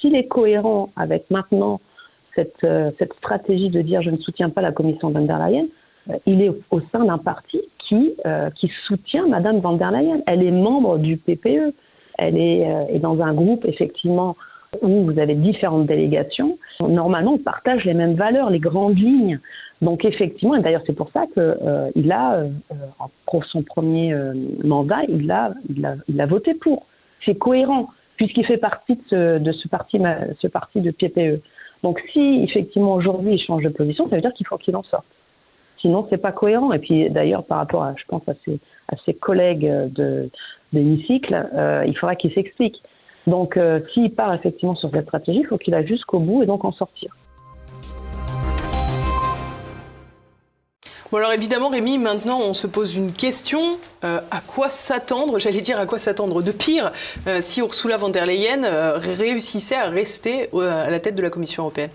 S'il 0.00 0.14
est 0.14 0.28
cohérent 0.28 0.90
avec 0.94 1.28
maintenant 1.28 1.80
cette, 2.36 2.62
euh, 2.62 2.92
stratégie 3.18 3.68
de 3.68 3.82
dire 3.82 4.00
je 4.02 4.10
ne 4.10 4.18
soutiens 4.18 4.50
pas 4.50 4.60
la 4.60 4.70
Commission 4.70 5.10
von 5.10 5.22
der 5.22 5.44
Leyen, 5.44 5.66
euh, 6.08 6.18
il 6.26 6.40
est 6.40 6.52
au 6.70 6.80
sein 6.92 7.04
d'un 7.04 7.18
parti 7.18 7.62
qui, 7.88 8.14
qui 8.58 8.70
soutient 8.86 9.26
Madame 9.26 9.58
von 9.58 9.72
der 9.72 9.90
Leyen. 9.90 10.22
Elle 10.26 10.42
est 10.42 10.52
membre 10.52 10.98
du 10.98 11.16
PPE 11.16 11.74
elle 12.18 12.36
euh, 12.36 12.86
est, 12.88 12.98
dans 12.98 13.20
un 13.20 13.34
groupe 13.34 13.64
effectivement 13.66 14.36
où 14.82 15.04
vous 15.04 15.18
avez 15.20 15.34
différentes 15.34 15.86
délégations. 15.86 16.58
Normalement, 16.80 17.34
on 17.34 17.38
partage 17.38 17.84
les 17.84 17.94
mêmes 17.94 18.14
valeurs, 18.14 18.50
les 18.50 18.58
grandes 18.58 18.98
lignes. 18.98 19.38
Donc 19.82 20.04
effectivement, 20.04 20.56
et 20.56 20.62
d'ailleurs 20.62 20.82
c'est 20.86 20.96
pour 20.96 21.10
ça 21.10 21.26
qu'il 21.32 21.42
euh, 21.42 21.90
a, 22.10 22.34
euh, 22.36 22.48
pour 23.26 23.44
son 23.44 23.62
premier 23.62 24.16
mandat, 24.62 25.02
il 25.08 25.30
a, 25.30 25.52
il 26.08 26.20
a, 26.20 26.26
voté 26.26 26.54
pour. 26.54 26.86
C'est 27.24 27.36
cohérent 27.36 27.88
puisqu'il 28.16 28.46
fait 28.46 28.56
partie 28.56 28.96
de 29.10 29.52
ce, 29.52 29.68
parti, 29.68 30.00
ce 30.40 30.46
parti 30.46 30.80
de 30.80 30.90
PPE. 30.90 31.42
Donc 31.82 32.00
si 32.12 32.44
effectivement 32.44 32.94
aujourd'hui 32.94 33.34
il 33.34 33.40
change 33.40 33.64
de 33.64 33.68
position, 33.68 34.08
ça 34.08 34.16
veut 34.16 34.22
dire 34.22 34.32
qu'il 34.32 34.46
faut 34.46 34.56
qu'il 34.56 34.76
en 34.76 34.84
sorte. 34.84 35.06
Sinon, 35.84 36.06
c'est 36.08 36.18
pas 36.18 36.32
cohérent. 36.32 36.72
Et 36.72 36.78
puis 36.78 37.10
d'ailleurs, 37.10 37.44
par 37.44 37.58
rapport 37.58 37.82
à, 37.82 37.94
je 37.96 38.04
pense, 38.08 38.22
à 38.26 38.96
ses 39.04 39.14
collègues 39.14 39.70
de, 39.92 40.30
d'hémicycle, 40.74 41.48
euh, 41.54 41.84
il 41.86 41.96
faudra 41.96 42.16
qu'il 42.16 42.32
s'explique. 42.32 42.82
Donc, 43.26 43.56
euh, 43.56 43.80
s'il 43.92 44.14
part 44.14 44.34
effectivement 44.34 44.74
sur 44.74 44.90
cette 44.90 45.06
stratégie, 45.06 45.40
il 45.40 45.46
faut 45.46 45.58
qu'il 45.58 45.74
aille 45.74 45.86
jusqu'au 45.86 46.18
bout 46.18 46.42
et 46.42 46.46
donc 46.46 46.64
en 46.64 46.72
sortir. 46.72 47.16
Alors 51.16 51.32
évidemment 51.32 51.68
Rémi, 51.68 51.98
maintenant 51.98 52.40
on 52.40 52.54
se 52.54 52.66
pose 52.66 52.96
une 52.96 53.12
question, 53.12 53.78
euh, 54.04 54.18
à 54.32 54.40
quoi 54.40 54.70
s'attendre, 54.70 55.38
j'allais 55.38 55.60
dire 55.60 55.78
à 55.78 55.86
quoi 55.86 56.00
s'attendre 56.00 56.42
de 56.42 56.50
pire, 56.50 56.92
euh, 57.28 57.40
si 57.40 57.60
Ursula 57.60 57.96
von 57.96 58.08
der 58.08 58.26
Leyen 58.26 58.64
euh, 58.64 58.98
réussissait 58.98 59.76
à 59.76 59.90
rester 59.90 60.50
à 60.52 60.90
la 60.90 60.98
tête 60.98 61.14
de 61.14 61.22
la 61.22 61.30
Commission 61.30 61.62
européenne? 61.62 61.90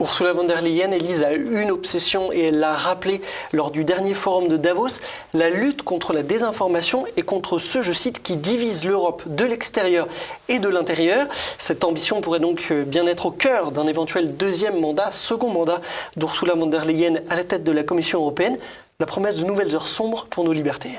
Ursula 0.00 0.32
von 0.32 0.44
der 0.44 0.62
Leyen, 0.62 0.90
Elise, 0.90 1.22
a 1.22 1.34
une 1.34 1.70
obsession 1.70 2.32
et 2.32 2.46
elle 2.46 2.60
l'a 2.60 2.74
rappelé 2.74 3.20
lors 3.52 3.72
du 3.72 3.84
dernier 3.84 4.14
forum 4.14 4.48
de 4.48 4.56
Davos, 4.56 5.00
la 5.34 5.50
lutte 5.50 5.82
contre 5.82 6.14
la 6.14 6.22
désinformation 6.22 7.04
et 7.18 7.22
contre 7.22 7.58
ceux, 7.58 7.82
je 7.82 7.92
cite, 7.92 8.22
qui 8.22 8.38
divisent 8.38 8.86
l'Europe 8.86 9.22
de 9.26 9.44
l'extérieur 9.44 10.08
et 10.48 10.60
de 10.60 10.68
l'intérieur. 10.68 11.26
Cette 11.58 11.84
ambition 11.84 12.22
pourrait 12.22 12.40
donc 12.40 12.72
bien 12.72 13.06
être 13.06 13.26
au 13.26 13.32
cœur 13.32 13.70
d'un 13.70 13.86
éventuel 13.86 14.34
deuxième 14.34 14.80
mandat, 14.80 15.12
second 15.12 15.50
mandat 15.50 15.82
d'Ursula 16.16 16.54
von 16.54 16.66
der 16.66 16.86
Leyen 16.86 17.16
à 17.28 17.36
la 17.36 17.44
tête 17.44 17.64
de 17.64 17.72
la 17.72 17.82
Commission 17.82 18.20
européenne 18.20 18.56
la 19.00 19.06
promesse 19.06 19.38
de 19.38 19.44
nouvelles 19.44 19.74
heures 19.74 19.88
sombres 19.88 20.26
pour 20.30 20.44
nos 20.44 20.52
libertés. 20.52 20.98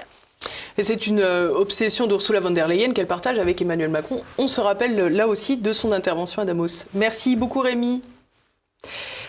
Et 0.77 0.83
c'est 0.83 1.07
une 1.07 1.19
euh, 1.19 1.49
obsession 1.55 2.07
d'Ursula 2.07 2.39
von 2.39 2.51
der 2.51 2.67
Leyen 2.67 2.91
qu'elle 2.91 3.07
partage 3.07 3.39
avec 3.39 3.61
Emmanuel 3.61 3.89
Macron. 3.89 4.21
On 4.37 4.47
se 4.47 4.59
rappelle 4.59 4.99
euh, 4.99 5.09
là 5.09 5.27
aussi 5.27 5.57
de 5.57 5.71
son 5.71 5.91
intervention 5.91 6.41
à 6.41 6.45
Damos. 6.45 6.87
Merci 6.93 7.35
beaucoup 7.35 7.59
Rémi. 7.59 8.01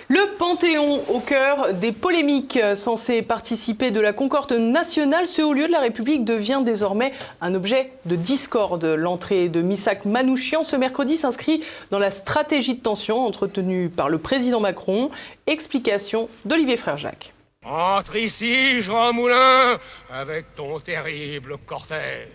Le 0.09 0.37
Panthéon 0.37 1.01
au 1.09 1.21
cœur 1.21 1.73
des 1.73 1.93
polémiques 1.93 2.59
censé 2.75 3.23
participer 3.23 3.91
de 3.91 4.01
la 4.01 4.13
concorde 4.13 4.53
nationale, 4.53 5.27
ce 5.27 5.41
haut 5.41 5.55
lieu 5.55 5.67
de 5.67 5.73
la 5.73 5.81
République 5.81 6.27
devient 6.27 6.61
désormais 6.63 7.13
un 7.41 7.55
objet 7.55 7.91
de 8.05 8.15
discorde. 8.15 8.85
L'entrée 8.85 9.49
de 9.49 9.63
Missak 9.63 10.05
Manouchian 10.05 10.63
ce 10.63 10.77
mercredi 10.77 11.17
s'inscrit 11.17 11.63
dans 11.91 11.99
la 11.99 12.11
stratégie 12.11 12.75
de 12.75 12.81
tension 12.81 13.25
entretenue 13.25 13.89
par 13.89 14.11
le 14.11 14.19
président 14.19 14.61
Macron. 14.61 15.11
Explication 15.47 16.29
d'Olivier 16.45 16.77
Frère 16.77 16.99
Jacques. 16.99 17.34
Entre 17.67 18.17
ici, 18.17 18.83
Jean 18.83 19.15
Moulin, 19.15 19.79
avec 20.11 20.55
ton 20.55 20.79
terrible 20.81 21.57
cortège. 21.67 22.29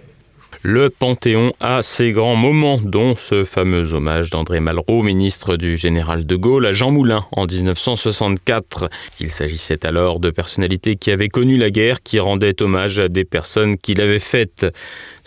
Le 0.64 0.90
Panthéon 0.90 1.54
a 1.60 1.84
ses 1.84 2.12
grands 2.12 2.36
moments, 2.36 2.80
dont 2.84 3.16
ce 3.16 3.46
fameux 3.46 3.94
hommage 3.94 4.32
d'André 4.32 4.60
Malraux, 4.60 5.04
ministre 5.04 5.56
du 5.56 5.78
général 5.78 6.26
de 6.26 6.36
Gaulle, 6.36 6.66
à 6.66 6.72
Jean 6.72 6.92
Moulin 6.92 7.26
en 7.32 7.46
1964. 7.46 8.90
Il 9.20 9.30
s'agissait 9.30 9.86
alors 9.86 10.20
de 10.20 10.32
personnalités 10.32 10.96
qui 10.96 11.12
avaient 11.12 11.30
connu 11.30 11.58
la 11.58 11.70
guerre, 11.70 12.02
qui 12.02 12.20
rendaient 12.20 12.62
hommage 12.62 13.00
à 13.00 13.08
des 13.08 13.24
personnes 13.24 13.78
qui 13.78 13.94
l'avaient 13.94 14.20
faite. 14.20 14.66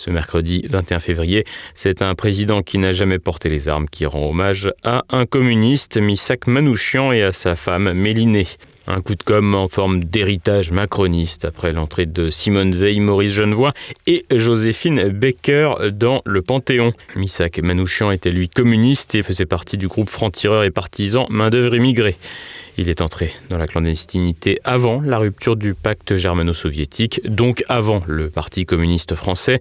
Ce 0.04 0.10
mercredi 0.10 0.64
21 0.68 0.98
février, 0.98 1.44
c'est 1.74 2.02
un 2.02 2.16
président 2.16 2.62
qui 2.62 2.78
n'a 2.78 2.90
jamais 2.90 3.20
porté 3.20 3.48
les 3.48 3.68
armes 3.68 3.88
qui 3.88 4.04
rend 4.04 4.30
hommage 4.30 4.72
à 4.82 5.04
un 5.10 5.26
communiste, 5.26 5.96
Missak 5.96 6.48
Manouchian, 6.48 7.12
et 7.12 7.22
à 7.22 7.30
sa 7.30 7.54
femme 7.54 7.92
Mélinée. 7.92 8.48
Un 8.88 9.00
coup 9.00 9.14
de 9.14 9.22
com' 9.22 9.54
en 9.54 9.68
forme 9.68 10.02
d'héritage 10.02 10.72
macroniste 10.72 11.44
après 11.44 11.70
l'entrée 11.70 12.06
de 12.06 12.30
Simone 12.30 12.74
Veil, 12.74 12.98
Maurice 12.98 13.34
Genevoix 13.34 13.74
et 14.08 14.24
Joséphine 14.32 15.08
Baker 15.10 15.74
dans 15.92 16.20
le 16.24 16.42
Panthéon. 16.42 16.92
Missak 17.14 17.60
Manouchian 17.60 18.10
était 18.10 18.32
lui 18.32 18.48
communiste 18.48 19.14
et 19.14 19.22
faisait 19.22 19.46
partie 19.46 19.76
du 19.76 19.86
groupe 19.86 20.10
franc-tireur 20.10 20.64
et 20.64 20.72
partisan 20.72 21.26
main-d'œuvre 21.30 21.76
immigrée. 21.76 22.16
Il 22.78 22.88
est 22.88 23.02
entré 23.02 23.32
dans 23.50 23.58
la 23.58 23.66
clandestinité 23.66 24.58
avant 24.64 25.00
la 25.00 25.18
rupture 25.18 25.56
du 25.56 25.74
pacte 25.74 26.16
germano-soviétique, 26.16 27.20
donc 27.24 27.64
avant 27.68 28.02
le 28.06 28.30
Parti 28.30 28.64
communiste 28.64 29.14
français, 29.14 29.60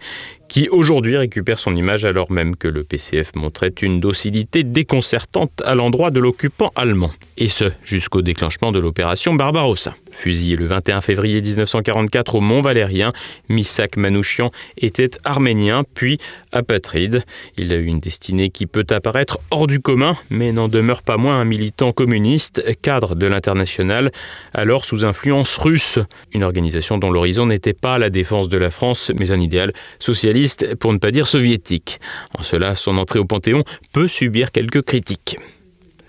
qui 0.52 0.68
aujourd'hui 0.68 1.16
récupère 1.16 1.60
son 1.60 1.78
image 1.78 2.04
alors 2.04 2.30
même 2.30 2.58
que 2.58 2.68
le 2.68 2.84
PCF 2.84 3.36
montrait 3.36 3.72
une 3.82 4.02
docilité 4.02 4.66
déconcertante 4.66 5.62
à 5.64 5.76
l'endroit 5.76 6.12
de 6.12 6.20
l'occupant 6.20 6.74
allemand. 6.76 7.10
Et 7.38 7.48
ce, 7.48 7.72
jusqu'au 7.86 8.22
déclenchement 8.22 8.74
de 8.74 8.80
l'opération 8.80 9.34
Barbarossa. 9.34 9.96
Fusillé 10.12 10.58
le 10.58 10.66
21 10.66 11.00
février 11.00 11.42
1944 11.42 12.36
au 12.36 12.42
Mont 12.42 12.60
Valérien, 12.60 13.14
Misak 13.48 13.96
Manouchian 13.96 14.52
était 14.76 15.12
arménien, 15.24 15.86
puis 15.94 16.18
apatride. 16.52 17.24
Il 17.58 17.72
a 17.72 17.78
eu 17.78 17.86
une 17.86 18.02
destinée 18.02 18.50
qui 18.50 18.66
peut 18.66 18.86
apparaître 18.90 19.40
hors 19.52 19.68
du 19.68 19.80
commun, 19.80 20.18
mais 20.30 20.52
n'en 20.52 20.68
demeure 20.68 21.02
pas 21.02 21.16
moins 21.16 21.40
un 21.40 21.46
militant 21.46 21.94
communiste, 21.94 22.62
cadre 22.82 23.16
de 23.16 23.26
l'international, 23.26 24.12
alors 24.54 24.84
sous 24.84 25.06
influence 25.06 25.56
russe. 25.56 25.98
Une 26.34 26.44
organisation 26.44 26.98
dont 26.98 27.10
l'horizon 27.10 27.46
n'était 27.46 27.72
pas 27.72 27.98
la 27.98 28.10
défense 28.10 28.50
de 28.50 28.58
la 28.58 28.70
France, 28.70 29.14
mais 29.18 29.32
un 29.32 29.40
idéal 29.40 29.72
socialiste 30.00 30.41
pour 30.80 30.94
ne 30.94 30.98
pas 30.98 31.12
dire 31.12 31.28
soviétique. 31.28 32.00
En 32.38 32.44
cela, 32.44 32.76
son 32.76 32.98
entrée 32.98 33.20
au 33.20 33.26
Panthéon 33.26 33.64
peut 33.94 34.08
subir 34.08 34.52
quelques 34.52 34.82
critiques. 34.82 35.38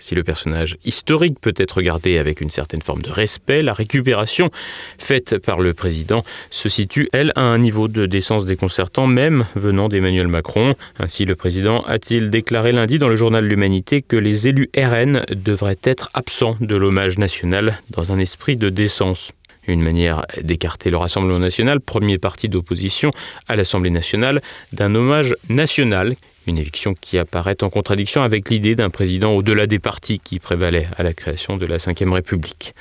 Si 0.03 0.15
le 0.15 0.23
personnage 0.23 0.75
historique 0.83 1.39
peut 1.39 1.53
être 1.55 1.77
regardé 1.77 2.17
avec 2.17 2.41
une 2.41 2.49
certaine 2.49 2.81
forme 2.81 3.01
de 3.03 3.09
respect, 3.09 3.63
la 3.63 3.71
récupération 3.71 4.51
faite 4.97 5.37
par 5.37 5.61
le 5.61 5.73
président 5.73 6.23
se 6.49 6.67
situe, 6.67 7.07
elle, 7.13 7.31
à 7.37 7.43
un 7.43 7.57
niveau 7.57 7.87
de 7.87 8.05
décence 8.05 8.43
déconcertant, 8.45 9.07
même 9.07 9.45
venant 9.55 9.87
d'Emmanuel 9.87 10.27
Macron. 10.27 10.75
Ainsi, 10.99 11.23
le 11.23 11.35
président 11.35 11.79
a-t-il 11.83 12.29
déclaré 12.29 12.73
lundi 12.73 12.99
dans 12.99 13.07
le 13.07 13.15
journal 13.15 13.45
L'Humanité 13.45 14.01
que 14.01 14.17
les 14.17 14.49
élus 14.49 14.69
RN 14.75 15.23
devraient 15.29 15.79
être 15.83 16.09
absents 16.13 16.57
de 16.59 16.75
l'hommage 16.75 17.17
national 17.17 17.79
dans 17.89 18.11
un 18.11 18.19
esprit 18.19 18.57
de 18.57 18.67
décence 18.67 19.31
une 19.67 19.81
manière 19.81 20.25
d'écarter 20.41 20.89
le 20.89 20.97
Rassemblement 20.97 21.39
national, 21.39 21.79
premier 21.79 22.17
parti 22.17 22.49
d'opposition 22.49 23.11
à 23.47 23.55
l'Assemblée 23.55 23.89
nationale, 23.89 24.41
d'un 24.71 24.93
hommage 24.95 25.35
national, 25.49 26.15
une 26.47 26.57
éviction 26.57 26.93
qui 26.99 27.17
apparaît 27.17 27.63
en 27.63 27.69
contradiction 27.69 28.21
avec 28.23 28.49
l'idée 28.49 28.75
d'un 28.75 28.89
président 28.89 29.33
au-delà 29.33 29.67
des 29.67 29.79
partis 29.79 30.19
qui 30.19 30.39
prévalait 30.39 30.87
à 30.97 31.03
la 31.03 31.13
création 31.13 31.57
de 31.57 31.65
la 31.65 31.77
Ve 31.77 32.11
République. 32.11 32.73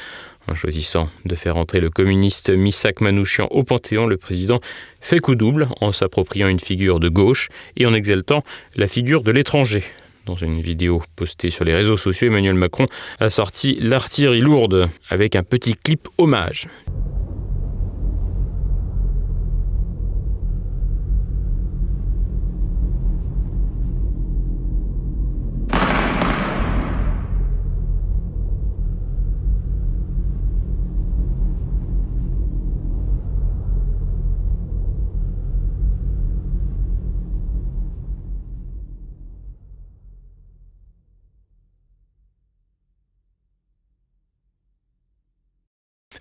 En 0.48 0.54
choisissant 0.54 1.08
de 1.24 1.36
faire 1.36 1.56
entrer 1.56 1.78
le 1.78 1.88
communiste 1.88 2.50
Misak 2.50 3.00
Manouchian 3.00 3.46
au 3.52 3.62
Panthéon, 3.62 4.06
le 4.06 4.16
président 4.16 4.60
fait 5.00 5.20
coup 5.20 5.36
double 5.36 5.68
en 5.80 5.92
s'appropriant 5.92 6.48
une 6.48 6.58
figure 6.58 6.98
de 6.98 7.08
gauche 7.08 7.48
et 7.76 7.86
en 7.86 7.94
exaltant 7.94 8.42
la 8.74 8.88
figure 8.88 9.22
de 9.22 9.30
l'étranger, 9.30 9.84
dans 10.26 10.36
une 10.36 10.60
vidéo 10.60 11.02
postée 11.16 11.50
sur 11.50 11.64
les 11.64 11.74
réseaux 11.74 11.96
sociaux, 11.96 12.28
Emmanuel 12.28 12.54
Macron 12.54 12.86
a 13.20 13.30
sorti 13.30 13.78
l'artillerie 13.80 14.40
lourde 14.40 14.88
avec 15.08 15.36
un 15.36 15.42
petit 15.42 15.74
clip 15.74 16.08
hommage. 16.18 16.68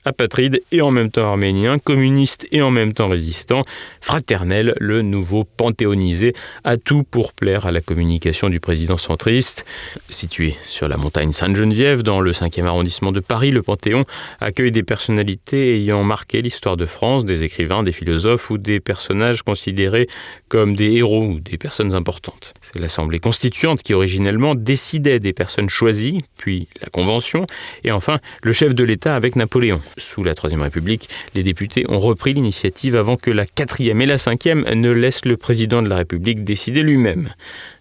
Apatride 0.05 0.61
et 0.71 0.81
en 0.81 0.91
même 0.91 1.11
temps 1.11 1.27
arménien, 1.27 1.79
communiste 1.79 2.47
et 2.51 2.61
en 2.61 2.71
même 2.71 2.93
temps 2.93 3.07
résistant, 3.07 3.63
fraternel, 4.01 4.75
le 4.79 5.01
nouveau 5.01 5.43
panthéonisé, 5.43 6.33
a 6.63 6.77
tout 6.77 7.03
pour 7.03 7.33
plaire 7.33 7.65
à 7.65 7.71
la 7.71 7.81
communication 7.81 8.49
du 8.49 8.59
président 8.59 8.97
centriste. 8.97 9.65
Situé 10.09 10.55
sur 10.63 10.87
la 10.87 10.97
montagne 10.97 11.33
Sainte-Geneviève, 11.33 12.03
dans 12.03 12.21
le 12.21 12.31
5e 12.31 12.65
arrondissement 12.65 13.11
de 13.11 13.19
Paris, 13.19 13.51
le 13.51 13.61
Panthéon 13.61 14.05
accueille 14.39 14.71
des 14.71 14.83
personnalités 14.83 15.75
ayant 15.75 16.03
marqué 16.03 16.41
l'histoire 16.41 16.77
de 16.77 16.85
France, 16.85 17.25
des 17.25 17.43
écrivains, 17.43 17.83
des 17.83 17.91
philosophes 17.91 18.49
ou 18.49 18.57
des 18.57 18.79
personnages 18.79 19.43
considérés 19.43 20.07
comme 20.49 20.75
des 20.75 20.93
héros 20.93 21.25
ou 21.25 21.39
des 21.39 21.57
personnes 21.57 21.93
importantes. 21.93 22.53
C'est 22.61 22.79
l'Assemblée 22.79 23.19
constituante 23.19 23.83
qui 23.83 23.93
originellement 23.93 24.55
décidait 24.55 25.19
des 25.19 25.33
personnes 25.33 25.69
choisies, 25.69 26.19
puis 26.37 26.67
la 26.81 26.89
Convention, 26.89 27.45
et 27.83 27.91
enfin 27.91 28.19
le 28.43 28.51
chef 28.51 28.75
de 28.75 28.83
l'État 28.83 29.15
avec 29.15 29.35
Napoléon. 29.35 29.81
Sous 29.97 30.23
la 30.23 30.35
Troisième 30.35 30.61
République, 30.61 31.09
les 31.35 31.43
députés 31.43 31.85
ont 31.89 31.99
repris 31.99 32.33
l'initiative 32.33 32.95
avant 32.95 33.17
que 33.17 33.31
la 33.31 33.45
quatrième 33.45 34.01
et 34.01 34.05
la 34.05 34.17
cinquième 34.17 34.63
ne 34.63 34.89
laissent 34.89 35.25
le 35.25 35.37
président 35.37 35.81
de 35.81 35.89
la 35.89 35.97
République 35.97 36.43
décider 36.43 36.81
lui-même. 36.81 37.33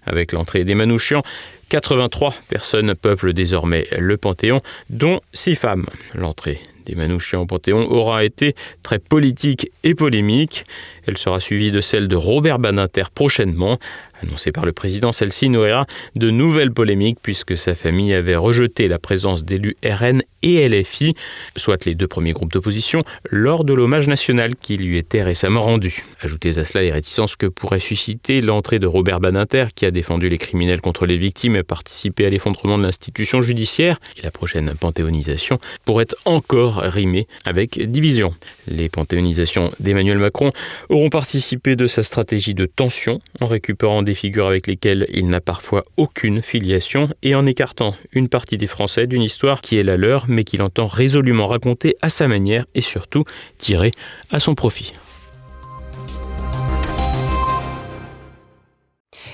Avec 0.07 0.33
l'entrée 0.33 0.64
des 0.64 0.75
Manouchians, 0.75 1.23
83 1.68 2.35
personnes 2.49 2.94
peuplent 2.94 3.33
désormais 3.33 3.87
le 3.96 4.16
Panthéon, 4.16 4.61
dont 4.90 5.20
6 5.33 5.55
femmes. 5.55 5.87
L'entrée 6.14 6.61
des 6.85 6.96
Manouchians 6.96 7.42
au 7.42 7.46
Panthéon 7.46 7.88
aura 7.90 8.25
été 8.25 8.55
très 8.83 8.99
politique 8.99 9.70
et 9.85 9.94
polémique. 9.94 10.64
Elle 11.07 11.16
sera 11.16 11.38
suivie 11.38 11.70
de 11.70 11.81
celle 11.81 12.09
de 12.09 12.16
Robert 12.16 12.59
Badinter 12.59 13.05
prochainement. 13.14 13.79
Annoncée 14.23 14.53
par 14.53 14.67
le 14.67 14.73
président, 14.73 15.13
celle-ci 15.13 15.49
nourrira 15.49 15.87
de 16.15 16.31
nouvelles 16.31 16.73
polémiques 16.73 17.19
puisque 17.23 17.57
sa 17.57 17.75
famille 17.75 18.13
avait 18.13 18.37
rejeté 18.37 18.87
la 18.89 18.99
présence 18.99 19.45
d'élus 19.45 19.77
RN 19.85 20.23
et 20.43 20.69
LFI, 20.69 21.15
soit 21.57 21.85
les 21.85 21.95
deux 21.95 22.07
premiers 22.07 22.33
groupes 22.33 22.53
d'opposition, 22.53 23.03
lors 23.31 23.65
de 23.65 23.73
l'hommage 23.73 24.09
national 24.09 24.57
qui 24.57 24.77
lui 24.77 24.97
était 24.97 25.23
récemment 25.23 25.61
rendu. 25.61 26.03
Ajoutez 26.23 26.59
à 26.59 26.65
cela 26.65 26.83
les 26.83 26.93
réticences 26.93 27.37
que 27.37 27.47
pourrait 27.47 27.81
susciter 27.81 28.41
l'entrée 28.41 28.79
de 28.79 28.87
Robert 28.87 29.21
Badinter, 29.21 29.67
qui 29.75 29.87
a 29.87 29.91
défendu 29.91 30.29
les 30.29 30.39
criminels 30.39 30.81
contre 30.81 31.07
les 31.07 31.19
victimes 31.19 31.57
et 31.57 31.63
participé 31.63 32.27
à 32.27 32.31
l'effondrement 32.31 32.79
de 32.79 32.83
l'institution 32.83 33.43
judiciaire, 33.43 34.01
et 34.17 34.23
la 34.23 34.31
prochaine 34.31 34.75
panthéonisation 34.79 35.59
pourrait 35.85 36.09
encore 36.25 36.77
rimer 36.77 37.27
avec 37.45 37.79
division. 37.91 38.35
Les 38.67 38.89
panthéonisations 38.89 39.73
d'Emmanuel 39.81 40.19
Macron 40.19 40.53
auront 40.89 41.11
participé 41.11 41.77
de 41.77 41.87
sa 41.87 42.03
stratégie 42.03 42.55
de 42.55 42.67
tension 42.67 43.21
en 43.41 43.47
récupérant 43.47 44.03
des 44.03 44.10
figures 44.14 44.46
avec 44.46 44.66
lesquelles 44.66 45.07
il 45.12 45.29
n'a 45.29 45.40
parfois 45.40 45.85
aucune 45.96 46.42
filiation 46.42 47.09
et 47.23 47.35
en 47.35 47.46
écartant 47.46 47.94
une 48.12 48.29
partie 48.29 48.59
des 48.59 48.66
Français 48.66 49.07
d'une 49.07 49.23
histoire 49.23 49.61
qui 49.61 49.79
est 49.79 49.83
la 49.83 49.96
leur 49.96 50.27
mais 50.29 50.44
qu'il 50.44 50.62
entend 50.62 50.87
résolument 50.87 51.46
raconter 51.46 51.96
à 52.03 52.09
sa 52.09 52.29
manière 52.29 52.66
et 52.75 52.81
surtout 52.81 53.25
tirer 53.59 53.90
à 54.31 54.40
son 54.40 54.55
profit. 54.55 54.92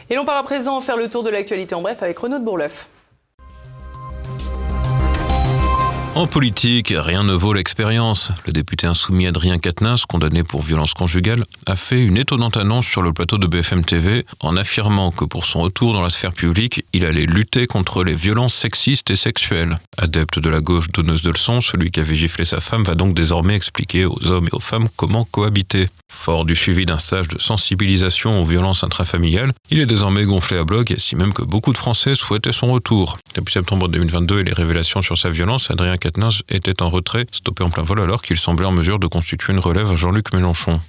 Et 0.08 0.14
l'on 0.14 0.24
part 0.24 0.36
à 0.36 0.44
présent 0.44 0.80
faire 0.80 0.96
le 0.96 1.08
tour 1.08 1.22
de 1.22 1.30
l'actualité 1.30 1.74
en 1.74 1.82
bref 1.82 2.02
avec 2.02 2.18
Renaud 2.18 2.38
de 2.38 2.44
Bourleuf. 2.44 2.88
En 6.16 6.26
politique, 6.26 6.94
rien 6.96 7.24
ne 7.24 7.34
vaut 7.34 7.52
l'expérience. 7.52 8.32
Le 8.46 8.52
député 8.54 8.86
insoumis 8.86 9.26
Adrien 9.26 9.58
Quatennens, 9.58 10.06
condamné 10.06 10.44
pour 10.44 10.62
violence 10.62 10.94
conjugale, 10.94 11.44
a 11.66 11.76
fait 11.76 12.02
une 12.02 12.16
étonnante 12.16 12.56
annonce 12.56 12.86
sur 12.86 13.02
le 13.02 13.12
plateau 13.12 13.36
de 13.36 13.46
BFM 13.46 13.84
TV 13.84 14.24
en 14.40 14.56
affirmant 14.56 15.10
que 15.10 15.26
pour 15.26 15.44
son 15.44 15.60
retour 15.60 15.92
dans 15.92 16.00
la 16.00 16.08
sphère 16.08 16.32
publique, 16.32 16.86
il 16.94 17.04
allait 17.04 17.26
lutter 17.26 17.66
contre 17.66 18.02
les 18.02 18.14
violences 18.14 18.54
sexistes 18.54 19.10
et 19.10 19.16
sexuelles. 19.16 19.78
Adepte 19.98 20.38
de 20.38 20.48
la 20.48 20.62
gauche 20.62 20.90
donneuse 20.90 21.20
de 21.20 21.32
leçons, 21.32 21.60
celui 21.60 21.90
qui 21.90 22.00
avait 22.00 22.14
giflé 22.14 22.46
sa 22.46 22.60
femme 22.60 22.84
va 22.84 22.94
donc 22.94 23.12
désormais 23.12 23.54
expliquer 23.54 24.06
aux 24.06 24.32
hommes 24.32 24.46
et 24.46 24.56
aux 24.56 24.58
femmes 24.58 24.88
comment 24.96 25.26
cohabiter. 25.26 25.88
Fort 26.12 26.44
du 26.44 26.56
suivi 26.56 26.86
d'un 26.86 26.98
stage 26.98 27.28
de 27.28 27.38
sensibilisation 27.38 28.40
aux 28.40 28.44
violences 28.44 28.84
intrafamiliales, 28.84 29.52
il 29.70 29.80
est 29.80 29.86
désormais 29.86 30.24
gonflé 30.24 30.56
à 30.58 30.64
bloc 30.64 30.90
et 30.90 30.98
si 30.98 31.14
même 31.16 31.32
que 31.32 31.42
beaucoup 31.42 31.72
de 31.72 31.78
Français 31.78 32.14
souhaitaient 32.14 32.52
son 32.52 32.72
retour. 32.72 33.18
Depuis 33.34 33.52
septembre 33.52 33.88
2022 33.88 34.40
et 34.40 34.44
les 34.44 34.52
révélations 34.52 35.02
sur 35.02 35.16
sa 35.16 35.30
violence, 35.30 35.70
Adrien 35.70 35.96
Quatennens 35.96 36.42
était 36.48 36.82
en 36.82 36.88
retrait, 36.88 37.26
stoppé 37.32 37.62
en 37.62 37.70
plein 37.70 37.82
vol 37.82 38.00
alors 38.00 38.22
qu'il 38.22 38.38
semblait 38.38 38.66
en 38.66 38.72
mesure 38.72 38.98
de 38.98 39.06
constituer 39.06 39.52
une 39.52 39.60
relève 39.60 39.90
à 39.90 39.96
Jean-Luc 39.96 40.32
Mélenchon. 40.32 40.80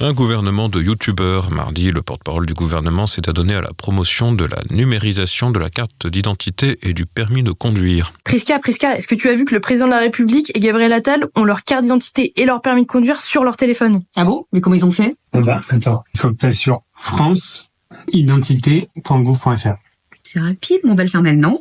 Un 0.00 0.12
gouvernement 0.12 0.68
de 0.68 0.80
youtubeurs. 0.80 1.50
Mardi, 1.50 1.90
le 1.90 2.02
porte-parole 2.02 2.46
du 2.46 2.54
gouvernement 2.54 3.08
s'est 3.08 3.28
adonné 3.28 3.56
à 3.56 3.60
la 3.60 3.72
promotion 3.72 4.30
de 4.30 4.44
la 4.44 4.58
numérisation 4.70 5.50
de 5.50 5.58
la 5.58 5.70
carte 5.70 6.06
d'identité 6.06 6.78
et 6.82 6.92
du 6.92 7.04
permis 7.04 7.42
de 7.42 7.50
conduire. 7.50 8.12
Prisca, 8.22 8.60
Prisca, 8.60 8.96
est-ce 8.96 9.08
que 9.08 9.16
tu 9.16 9.28
as 9.28 9.34
vu 9.34 9.44
que 9.44 9.56
le 9.56 9.60
président 9.60 9.86
de 9.86 9.90
la 9.90 9.98
République 9.98 10.56
et 10.56 10.60
Gabriel 10.60 10.92
Attal 10.92 11.26
ont 11.34 11.42
leur 11.42 11.64
carte 11.64 11.82
d'identité 11.82 12.32
et 12.40 12.44
leur 12.44 12.60
permis 12.60 12.82
de 12.82 12.86
conduire 12.86 13.20
sur 13.20 13.42
leur 13.42 13.56
téléphone? 13.56 14.04
Ah 14.14 14.24
bon? 14.24 14.44
Mais 14.52 14.60
comment 14.60 14.76
ils 14.76 14.84
ont 14.84 14.92
fait? 14.92 15.16
Eh 15.34 15.40
ben, 15.40 15.60
attends, 15.68 16.04
il 16.14 16.20
faut 16.20 16.30
que 16.30 16.36
tu 16.36 16.46
ailles 16.46 16.54
sur 16.54 16.82
franceidentité.gouv.fr. 16.92 19.74
C'est 20.22 20.40
rapide, 20.40 20.80
mon 20.84 20.94
bel 20.94 21.10
fermel, 21.10 21.40
non? 21.40 21.60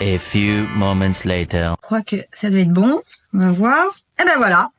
A 0.00 0.18
few 0.18 0.66
moments 0.76 1.14
later. 1.24 1.74
Je 1.80 1.86
crois 1.86 2.02
que 2.02 2.16
ça 2.32 2.50
doit 2.50 2.58
être 2.58 2.72
bon. 2.72 3.00
On 3.32 3.38
va 3.38 3.52
voir. 3.52 3.84
Eh 4.20 4.24
ben 4.24 4.36
voilà. 4.36 4.70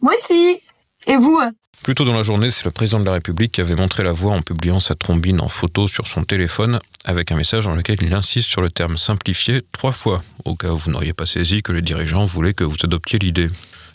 Moi 0.00 0.14
aussi. 0.18 0.56
Et 1.06 1.16
vous? 1.16 1.38
Plus 1.82 1.94
tôt 1.94 2.04
dans 2.04 2.14
la 2.14 2.22
journée, 2.22 2.50
c'est 2.50 2.64
le 2.64 2.70
président 2.70 3.00
de 3.00 3.04
la 3.04 3.12
République 3.12 3.52
qui 3.52 3.60
avait 3.60 3.74
montré 3.74 4.02
la 4.02 4.12
voie 4.12 4.32
en 4.32 4.42
publiant 4.42 4.80
sa 4.80 4.94
trombine 4.94 5.40
en 5.40 5.48
photo 5.48 5.88
sur 5.88 6.06
son 6.06 6.24
téléphone, 6.24 6.78
avec 7.04 7.30
un 7.32 7.36
message 7.36 7.64
dans 7.64 7.74
lequel 7.74 7.98
il 8.00 8.14
insiste 8.14 8.48
sur 8.48 8.62
le 8.62 8.70
terme 8.70 8.96
simplifié 8.96 9.62
trois 9.72 9.92
fois, 9.92 10.22
au 10.44 10.54
cas 10.54 10.70
où 10.70 10.76
vous 10.76 10.90
n'auriez 10.90 11.12
pas 11.12 11.26
saisi 11.26 11.62
que 11.62 11.72
les 11.72 11.82
dirigeants 11.82 12.24
voulaient 12.24 12.54
que 12.54 12.64
vous 12.64 12.76
adoptiez 12.84 13.18
l'idée. 13.18 13.50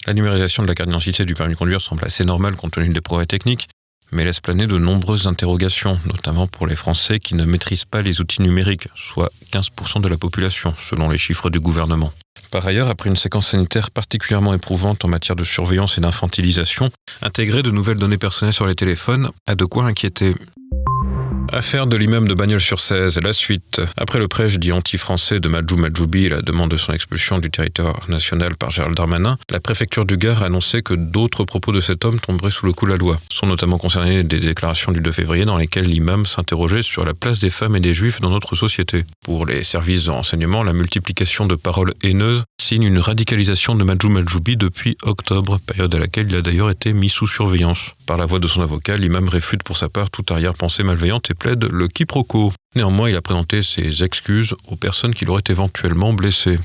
La 0.05 0.13
numérisation 0.13 0.63
de 0.63 0.67
la 0.67 0.75
carte 0.75 0.89
d'identité 0.89 1.25
du 1.25 1.33
permis 1.33 1.53
de 1.53 1.57
conduire 1.57 1.81
semble 1.81 2.05
assez 2.05 2.23
normale 2.23 2.55
compte 2.55 2.73
tenu 2.73 2.89
des 2.89 3.01
progrès 3.01 3.25
techniques, 3.25 3.67
mais 4.11 4.25
laisse 4.25 4.39
planer 4.39 4.67
de 4.67 4.77
nombreuses 4.77 5.27
interrogations, 5.27 5.97
notamment 6.05 6.47
pour 6.47 6.67
les 6.67 6.75
Français 6.75 7.19
qui 7.19 7.35
ne 7.35 7.45
maîtrisent 7.45 7.85
pas 7.85 8.01
les 8.01 8.21
outils 8.21 8.41
numériques, 8.41 8.87
soit 8.95 9.31
15% 9.51 10.01
de 10.01 10.07
la 10.07 10.17
population, 10.17 10.73
selon 10.77 11.09
les 11.09 11.17
chiffres 11.17 11.49
du 11.49 11.59
gouvernement. 11.59 12.11
Par 12.51 12.65
ailleurs, 12.65 12.89
après 12.89 13.09
une 13.09 13.15
séquence 13.15 13.49
sanitaire 13.49 13.91
particulièrement 13.91 14.53
éprouvante 14.53 15.05
en 15.05 15.07
matière 15.07 15.35
de 15.35 15.43
surveillance 15.43 15.97
et 15.97 16.01
d'infantilisation, 16.01 16.89
intégrer 17.21 17.61
de 17.61 17.71
nouvelles 17.71 17.97
données 17.97 18.17
personnelles 18.17 18.53
sur 18.53 18.65
les 18.65 18.75
téléphones 18.75 19.29
a 19.45 19.55
de 19.55 19.65
quoi 19.65 19.85
inquiéter. 19.85 20.33
Affaire 21.51 21.87
de 21.87 21.97
l'immeuble 21.97 22.29
de 22.29 22.35
Bagnols-sur-Cèze, 22.35 23.19
la 23.23 23.33
suite. 23.33 23.81
Après 23.97 24.19
le 24.19 24.27
prêche 24.27 24.59
dit 24.59 24.71
anti-français 24.71 25.39
de 25.39 25.49
Majou 25.49 25.77
Majoubi 25.77 26.25
et 26.25 26.29
la 26.29 26.43
demande 26.43 26.69
de 26.69 26.77
son 26.77 26.93
expulsion 26.93 27.39
du 27.39 27.49
territoire 27.49 28.07
national 28.07 28.55
par 28.55 28.69
Gérald 28.69 28.95
Darmanin, 28.95 29.35
la 29.49 29.59
préfecture 29.59 30.05
du 30.05 30.17
Gard 30.17 30.43
a 30.43 30.45
annoncé 30.45 30.83
que 30.83 30.93
d'autres 30.93 31.45
propos 31.45 31.71
de 31.71 31.81
cet 31.81 32.05
homme 32.05 32.19
tomberaient 32.19 32.51
sous 32.51 32.67
le 32.67 32.73
coup 32.73 32.85
de 32.85 32.91
la 32.91 32.97
loi. 32.97 33.17
Sont 33.31 33.47
notamment 33.47 33.79
concernés 33.79 34.23
des 34.23 34.39
déclarations 34.39 34.91
du 34.91 35.01
2 35.01 35.11
février 35.11 35.43
dans 35.43 35.57
lesquelles 35.57 35.87
l'imam 35.87 36.27
s'interrogeait 36.27 36.83
sur 36.83 37.03
la 37.03 37.15
place 37.15 37.39
des 37.39 37.49
femmes 37.49 37.75
et 37.75 37.79
des 37.79 37.95
juifs 37.95 38.21
dans 38.21 38.29
notre 38.29 38.55
société. 38.55 39.05
Pour 39.25 39.47
les 39.47 39.63
services 39.63 40.05
de 40.05 40.11
renseignement, 40.11 40.61
la 40.61 40.73
multiplication 40.73 41.47
de 41.47 41.55
paroles 41.55 41.95
haineuses 42.03 42.43
signe 42.61 42.83
une 42.83 42.99
radicalisation 42.99 43.73
de 43.73 43.83
Majou 43.83 44.09
Majoubi 44.09 44.55
depuis 44.55 44.97
octobre, 45.01 45.59
période 45.65 45.95
à 45.95 45.99
laquelle 45.99 46.27
il 46.29 46.35
a 46.35 46.41
d'ailleurs 46.41 46.69
été 46.69 46.93
mis 46.93 47.09
sous 47.09 47.25
surveillance. 47.25 47.93
Par 48.05 48.17
la 48.17 48.27
voix 48.27 48.39
de 48.39 48.47
son 48.47 48.61
avocat, 48.61 48.95
l'imam 48.97 49.27
réfute 49.27 49.63
pour 49.63 49.77
sa 49.77 49.89
part 49.89 50.11
toute 50.11 50.29
arrière-pensée 50.29 50.83
malveillante 50.83 51.31
et 51.31 51.38
plaide 51.39 51.63
le 51.71 51.87
quiproquo. 51.87 52.51
Néanmoins, 52.75 53.09
il 53.09 53.15
a 53.15 53.21
présenté 53.21 53.63
ses 53.63 54.03
excuses 54.03 54.53
aux 54.67 54.75
personnes 54.75 55.15
qui 55.15 55.25
l'auraient 55.25 55.41
éventuellement 55.49 56.13
blessé. 56.13 56.59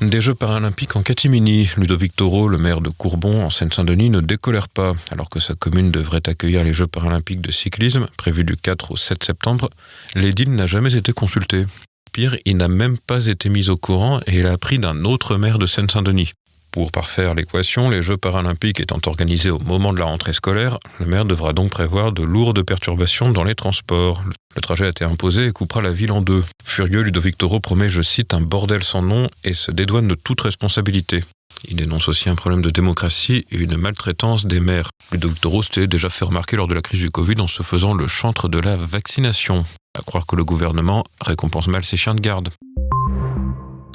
Des 0.00 0.20
Jeux 0.20 0.34
paralympiques 0.34 0.96
en 0.96 1.02
catimini, 1.02 1.68
Ludovic 1.76 2.16
Toro, 2.16 2.48
le 2.48 2.58
maire 2.58 2.80
de 2.80 2.90
Courbon 2.90 3.44
en 3.44 3.50
Seine-Saint-Denis, 3.50 4.10
ne 4.10 4.20
décolère 4.20 4.68
pas. 4.68 4.92
Alors 5.12 5.30
que 5.30 5.38
sa 5.38 5.54
commune 5.54 5.92
devrait 5.92 6.22
accueillir 6.26 6.64
les 6.64 6.74
Jeux 6.74 6.88
paralympiques 6.88 7.40
de 7.40 7.52
cyclisme, 7.52 8.08
prévus 8.16 8.44
du 8.44 8.56
4 8.56 8.90
au 8.90 8.96
7 8.96 9.22
septembre, 9.22 9.70
l'édile 10.16 10.52
n'a 10.54 10.66
jamais 10.66 10.96
été 10.96 11.12
consulté. 11.12 11.64
Pire, 12.12 12.36
il 12.44 12.56
n'a 12.56 12.68
même 12.68 12.98
pas 12.98 13.26
été 13.26 13.48
mis 13.48 13.70
au 13.70 13.76
courant 13.76 14.20
et 14.26 14.38
il 14.38 14.46
a 14.46 14.52
appris 14.52 14.78
d'un 14.78 15.04
autre 15.04 15.36
maire 15.36 15.58
de 15.58 15.66
Seine-Saint-Denis. 15.66 16.32
Pour 16.74 16.90
parfaire 16.90 17.34
l'équation, 17.34 17.88
les 17.88 18.02
Jeux 18.02 18.16
paralympiques 18.16 18.80
étant 18.80 18.98
organisés 19.06 19.52
au 19.52 19.60
moment 19.60 19.92
de 19.92 20.00
la 20.00 20.06
rentrée 20.06 20.32
scolaire, 20.32 20.76
le 20.98 21.06
maire 21.06 21.24
devra 21.24 21.52
donc 21.52 21.70
prévoir 21.70 22.10
de 22.10 22.24
lourdes 22.24 22.64
perturbations 22.64 23.30
dans 23.30 23.44
les 23.44 23.54
transports. 23.54 24.24
Le 24.56 24.60
trajet 24.60 24.86
a 24.86 24.88
été 24.88 25.04
imposé 25.04 25.46
et 25.46 25.52
coupera 25.52 25.82
la 25.82 25.92
ville 25.92 26.10
en 26.10 26.20
deux. 26.20 26.42
Furieux, 26.64 27.02
Ludovic 27.02 27.38
Toro 27.38 27.60
promet, 27.60 27.88
je 27.88 28.02
cite, 28.02 28.34
un 28.34 28.40
bordel 28.40 28.82
sans 28.82 29.02
nom 29.02 29.28
et 29.44 29.54
se 29.54 29.70
dédouane 29.70 30.08
de 30.08 30.16
toute 30.16 30.40
responsabilité. 30.40 31.20
Il 31.68 31.76
dénonce 31.76 32.08
aussi 32.08 32.28
un 32.28 32.34
problème 32.34 32.60
de 32.60 32.70
démocratie 32.70 33.44
et 33.52 33.56
une 33.56 33.76
maltraitance 33.76 34.44
des 34.44 34.58
maires. 34.58 34.90
Ludovic 35.12 35.40
Toro 35.40 35.62
s'était 35.62 35.86
déjà 35.86 36.08
fait 36.08 36.24
remarquer 36.24 36.56
lors 36.56 36.66
de 36.66 36.74
la 36.74 36.82
crise 36.82 37.02
du 37.02 37.10
Covid 37.12 37.40
en 37.40 37.46
se 37.46 37.62
faisant 37.62 37.94
le 37.94 38.08
chantre 38.08 38.48
de 38.48 38.58
la 38.58 38.74
vaccination. 38.74 39.62
À 39.96 40.02
croire 40.02 40.26
que 40.26 40.34
le 40.34 40.44
gouvernement 40.44 41.04
récompense 41.20 41.68
mal 41.68 41.84
ses 41.84 41.96
chiens 41.96 42.16
de 42.16 42.20
garde. 42.20 42.48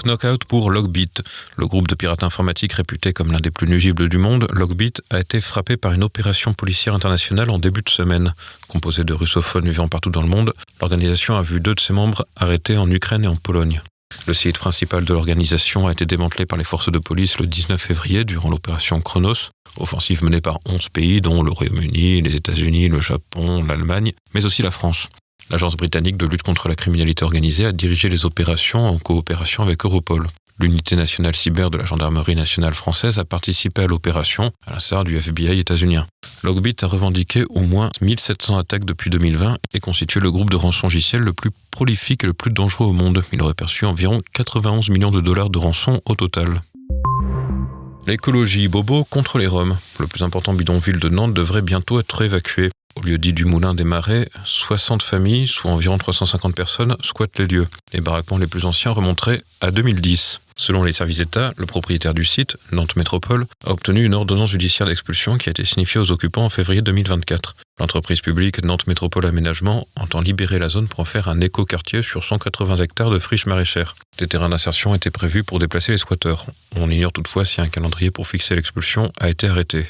Knockout 0.03 0.45
pour 0.45 0.71
Logbit. 0.71 1.12
Le 1.57 1.67
groupe 1.67 1.88
de 1.88 1.95
pirates 1.95 2.23
informatiques 2.23 2.73
réputé 2.73 3.13
comme 3.13 3.31
l'un 3.31 3.39
des 3.39 3.51
plus 3.51 3.67
nuisibles 3.67 4.09
du 4.09 4.17
monde, 4.17 4.47
Logbit 4.53 4.93
a 5.09 5.19
été 5.19 5.41
frappé 5.41 5.77
par 5.77 5.93
une 5.93 6.03
opération 6.03 6.53
policière 6.53 6.93
internationale 6.93 7.49
en 7.49 7.59
début 7.59 7.81
de 7.81 7.89
semaine. 7.89 8.33
Composée 8.67 9.03
de 9.03 9.13
russophones 9.13 9.69
vivant 9.69 9.88
partout 9.88 10.09
dans 10.09 10.21
le 10.21 10.27
monde, 10.27 10.53
l'organisation 10.81 11.35
a 11.35 11.41
vu 11.41 11.59
deux 11.59 11.75
de 11.75 11.79
ses 11.79 11.93
membres 11.93 12.25
arrêtés 12.35 12.77
en 12.77 12.89
Ukraine 12.89 13.23
et 13.23 13.27
en 13.27 13.35
Pologne. 13.35 13.81
Le 14.27 14.33
site 14.33 14.57
principal 14.57 15.05
de 15.05 15.13
l'organisation 15.13 15.88
a 15.88 15.91
été 15.91 16.05
démantelé 16.05 16.45
par 16.45 16.57
les 16.57 16.63
forces 16.63 16.91
de 16.91 16.99
police 16.99 17.39
le 17.39 17.47
19 17.47 17.79
février 17.79 18.25
durant 18.25 18.49
l'opération 18.49 18.99
Chronos, 19.01 19.51
offensive 19.77 20.23
menée 20.23 20.41
par 20.41 20.59
11 20.65 20.89
pays 20.89 21.21
dont 21.21 21.43
le 21.43 21.51
Royaume-Uni, 21.51 22.21
les 22.21 22.35
États-Unis, 22.35 22.89
le 22.89 23.01
Japon, 23.01 23.63
l'Allemagne, 23.63 24.13
mais 24.33 24.45
aussi 24.45 24.62
la 24.62 24.71
France. 24.71 25.09
L'agence 25.49 25.75
britannique 25.75 26.17
de 26.17 26.27
lutte 26.27 26.43
contre 26.43 26.69
la 26.69 26.75
criminalité 26.75 27.25
organisée 27.25 27.65
a 27.65 27.71
dirigé 27.71 28.07
les 28.07 28.25
opérations 28.25 28.85
en 28.85 28.99
coopération 28.99 29.63
avec 29.63 29.83
Europol. 29.83 30.27
L'unité 30.59 30.95
nationale 30.95 31.35
cyber 31.35 31.71
de 31.71 31.77
la 31.77 31.85
gendarmerie 31.85 32.35
nationale 32.35 32.73
française 32.73 33.17
a 33.17 33.25
participé 33.25 33.83
à 33.83 33.88
l'opération, 33.88 34.51
à 34.67 34.73
l'instar 34.73 35.05
du 35.05 35.17
FBI 35.17 35.57
états-unien. 35.57 36.05
Logbit 36.43 36.75
a 36.81 36.85
revendiqué 36.88 37.45
au 37.49 37.62
moins 37.62 37.89
1700 38.01 38.57
attaques 38.57 38.85
depuis 38.85 39.09
2020 39.09 39.57
et 39.73 39.79
constitué 39.79 40.19
le 40.19 40.31
groupe 40.31 40.49
de 40.49 40.57
rançongiciel 40.57 41.21
le 41.21 41.33
plus 41.33 41.51
prolifique 41.71 42.23
et 42.25 42.27
le 42.27 42.33
plus 42.33 42.51
dangereux 42.51 42.88
au 42.88 42.93
monde. 42.93 43.23
Il 43.31 43.41
aurait 43.41 43.53
perçu 43.53 43.85
environ 43.85 44.19
91 44.33 44.89
millions 44.89 45.12
de 45.12 45.21
dollars 45.21 45.49
de 45.49 45.57
rançon 45.57 46.01
au 46.05 46.15
total. 46.15 46.62
L'écologie 48.05 48.67
Bobo 48.67 49.03
contre 49.03 49.38
les 49.38 49.47
Roms. 49.47 49.77
Le 49.99 50.07
plus 50.07 50.23
important 50.23 50.53
bidonville 50.53 50.99
de 50.99 51.09
Nantes 51.09 51.33
devrait 51.33 51.62
bientôt 51.62 51.99
être 51.99 52.21
évacué. 52.21 52.69
Au 52.99 53.05
lieu 53.05 53.17
dit 53.17 53.31
du 53.31 53.45
Moulin 53.45 53.73
des 53.73 53.85
Marais, 53.85 54.29
60 54.43 55.03
familles, 55.03 55.47
soit 55.47 55.71
environ 55.71 55.97
350 55.97 56.53
personnes, 56.53 56.97
squattent 57.01 57.39
les 57.39 57.47
lieux. 57.47 57.67
Les 57.93 58.01
baraquements 58.01 58.38
les 58.38 58.47
plus 58.47 58.65
anciens 58.65 58.91
remonteraient 58.91 59.41
à 59.62 59.71
2010. 59.71 60.41
Selon 60.57 60.83
les 60.83 60.91
services 60.91 61.19
d'État, 61.19 61.53
le 61.55 61.65
propriétaire 61.65 62.13
du 62.13 62.25
site, 62.25 62.57
Nantes 62.73 62.97
Métropole, 62.97 63.45
a 63.65 63.71
obtenu 63.71 64.03
une 64.03 64.13
ordonnance 64.13 64.51
judiciaire 64.51 64.85
d'expulsion 64.85 65.38
qui 65.38 65.47
a 65.47 65.51
été 65.51 65.63
signifiée 65.63 66.01
aux 66.01 66.12
occupants 66.12 66.43
en 66.43 66.49
février 66.49 66.81
2024. 66.81 67.55
L'entreprise 67.79 68.19
publique 68.19 68.62
Nantes 68.65 68.85
Métropole 68.85 69.25
Aménagement 69.25 69.88
entend 69.95 70.19
libérer 70.19 70.59
la 70.59 70.67
zone 70.67 70.89
pour 70.89 70.99
en 70.99 71.05
faire 71.05 71.29
un 71.29 71.39
éco-quartier 71.39 72.01
sur 72.01 72.25
180 72.25 72.75
hectares 72.75 73.12
de 73.12 73.19
friches 73.19 73.45
maraîchères. 73.45 73.95
Des 74.17 74.27
terrains 74.27 74.49
d'insertion 74.49 74.93
étaient 74.93 75.09
prévus 75.09 75.45
pour 75.45 75.59
déplacer 75.59 75.93
les 75.93 75.97
squatteurs. 75.97 76.45
On 76.75 76.91
ignore 76.91 77.13
toutefois 77.13 77.45
si 77.45 77.62
un 77.62 77.69
calendrier 77.69 78.12
pour 78.12 78.27
fixer 78.27 78.55
l'expulsion 78.55 79.09
a 79.21 79.29
été 79.29 79.47
arrêté. 79.47 79.88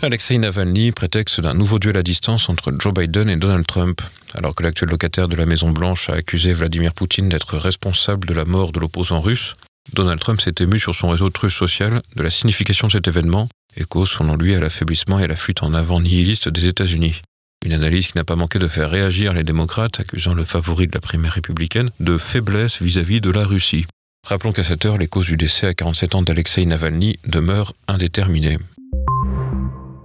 Alexei 0.00 0.38
Navalny 0.38 0.92
prétexte 0.92 1.40
d'un 1.40 1.54
nouveau 1.54 1.80
duel 1.80 1.96
à 1.96 2.04
distance 2.04 2.48
entre 2.48 2.72
Joe 2.78 2.94
Biden 2.94 3.28
et 3.28 3.36
Donald 3.36 3.66
Trump. 3.66 4.00
Alors 4.32 4.54
que 4.54 4.62
l'actuel 4.62 4.90
locataire 4.90 5.26
de 5.26 5.34
la 5.34 5.44
Maison-Blanche 5.44 6.08
a 6.08 6.14
accusé 6.14 6.52
Vladimir 6.52 6.94
Poutine 6.94 7.28
d'être 7.28 7.58
responsable 7.58 8.28
de 8.28 8.34
la 8.34 8.44
mort 8.44 8.70
de 8.70 8.78
l'opposant 8.78 9.20
russe, 9.20 9.54
Donald 9.94 10.20
Trump 10.20 10.40
s'est 10.40 10.54
ému 10.60 10.78
sur 10.78 10.94
son 10.94 11.08
réseau 11.08 11.30
Truth 11.30 11.50
Social 11.50 12.00
de 12.14 12.22
la 12.22 12.30
signification 12.30 12.86
de 12.86 12.92
cet 12.92 13.08
événement 13.08 13.48
et 13.76 13.84
cause, 13.84 14.10
selon 14.10 14.36
lui, 14.36 14.54
à 14.54 14.60
l'affaiblissement 14.60 15.18
et 15.18 15.24
à 15.24 15.26
la 15.26 15.36
fuite 15.36 15.64
en 15.64 15.74
avant 15.74 16.00
nihiliste 16.00 16.48
des 16.48 16.66
États-Unis. 16.66 17.20
Une 17.66 17.72
analyse 17.72 18.06
qui 18.06 18.16
n'a 18.16 18.24
pas 18.24 18.36
manqué 18.36 18.60
de 18.60 18.68
faire 18.68 18.90
réagir 18.90 19.32
les 19.32 19.42
démocrates, 19.42 19.98
accusant 19.98 20.34
le 20.34 20.44
favori 20.44 20.86
de 20.86 20.94
la 20.94 21.00
primaire 21.00 21.32
républicaine 21.32 21.90
de 21.98 22.18
faiblesse 22.18 22.80
vis-à-vis 22.80 23.18
-vis 23.18 23.20
de 23.20 23.30
la 23.30 23.44
Russie. 23.44 23.86
Rappelons 24.28 24.52
qu'à 24.52 24.62
cette 24.62 24.86
heure, 24.86 24.98
les 24.98 25.08
causes 25.08 25.26
du 25.26 25.36
décès 25.36 25.66
à 25.66 25.74
47 25.74 26.14
ans 26.14 26.22
d'Alexei 26.22 26.64
Navalny 26.66 27.16
demeurent 27.26 27.72
indéterminées. 27.88 28.58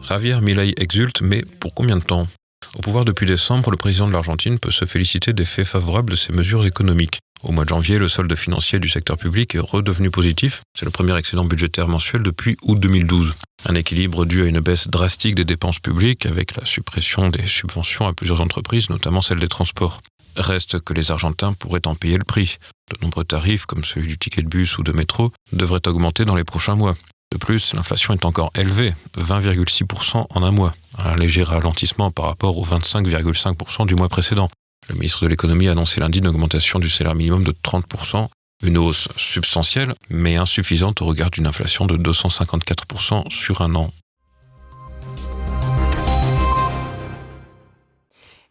Javier 0.07 0.41
Milei 0.41 0.73
exulte, 0.77 1.21
mais 1.21 1.43
pour 1.59 1.73
combien 1.73 1.97
de 1.97 2.03
temps? 2.03 2.27
Au 2.75 2.81
pouvoir 2.81 3.05
depuis 3.05 3.25
décembre, 3.25 3.71
le 3.71 3.77
président 3.77 4.07
de 4.07 4.13
l'Argentine 4.13 4.59
peut 4.59 4.71
se 4.71 4.85
féliciter 4.85 5.33
des 5.33 5.45
faits 5.45 5.67
favorables 5.67 6.11
de 6.11 6.15
ses 6.15 6.33
mesures 6.33 6.65
économiques. 6.65 7.19
Au 7.43 7.51
mois 7.51 7.63
de 7.63 7.69
janvier, 7.69 7.97
le 7.97 8.07
solde 8.07 8.33
financier 8.35 8.79
du 8.79 8.89
secteur 8.89 9.17
public 9.17 9.55
est 9.55 9.59
redevenu 9.59 10.11
positif. 10.11 10.61
C'est 10.77 10.85
le 10.85 10.91
premier 10.91 11.17
excédent 11.17 11.45
budgétaire 11.45 11.87
mensuel 11.87 12.23
depuis 12.23 12.57
août 12.63 12.79
2012. 12.79 13.33
Un 13.65 13.75
équilibre 13.75 14.25
dû 14.25 14.43
à 14.43 14.45
une 14.45 14.59
baisse 14.59 14.87
drastique 14.87 15.35
des 15.35 15.45
dépenses 15.45 15.79
publiques 15.79 16.25
avec 16.25 16.55
la 16.55 16.65
suppression 16.65 17.29
des 17.29 17.45
subventions 17.47 18.07
à 18.07 18.13
plusieurs 18.13 18.41
entreprises, 18.41 18.89
notamment 18.89 19.21
celles 19.21 19.39
des 19.39 19.47
transports. 19.47 19.99
Reste 20.35 20.79
que 20.79 20.93
les 20.93 21.11
Argentins 21.11 21.53
pourraient 21.53 21.85
en 21.85 21.95
payer 21.95 22.17
le 22.17 22.23
prix. 22.23 22.57
De 22.91 22.97
nombreux 23.01 23.23
tarifs, 23.23 23.65
comme 23.65 23.83
celui 23.83 24.07
du 24.07 24.17
ticket 24.17 24.41
de 24.41 24.47
bus 24.47 24.77
ou 24.77 24.83
de 24.83 24.91
métro, 24.91 25.31
devraient 25.51 25.87
augmenter 25.87 26.25
dans 26.25 26.35
les 26.35 26.43
prochains 26.43 26.75
mois. 26.75 26.95
De 27.33 27.37
plus, 27.39 27.73
l'inflation 27.73 28.13
est 28.13 28.25
encore 28.25 28.51
élevée, 28.53 28.93
20,6% 29.17 30.27
en 30.29 30.43
un 30.43 30.51
mois, 30.51 30.71
un 30.99 31.15
léger 31.15 31.41
ralentissement 31.41 32.11
par 32.11 32.25
rapport 32.25 32.59
aux 32.59 32.63
25,5% 32.63 33.87
du 33.87 33.95
mois 33.95 34.07
précédent. 34.07 34.49
Le 34.87 34.93
ministre 34.93 35.23
de 35.23 35.29
l'économie 35.29 35.67
a 35.67 35.71
annoncé 35.71 35.99
lundi 35.99 36.19
une 36.19 36.27
augmentation 36.27 36.77
du 36.77 36.91
salaire 36.91 37.15
minimum 37.15 37.43
de 37.43 37.51
30%, 37.51 38.27
une 38.61 38.77
hausse 38.77 39.07
substantielle, 39.17 39.95
mais 40.11 40.35
insuffisante 40.35 41.01
au 41.01 41.05
regard 41.05 41.31
d'une 41.31 41.47
inflation 41.47 41.87
de 41.87 41.97
254% 41.97 43.31
sur 43.31 43.61
un 43.61 43.73
an. 43.73 43.89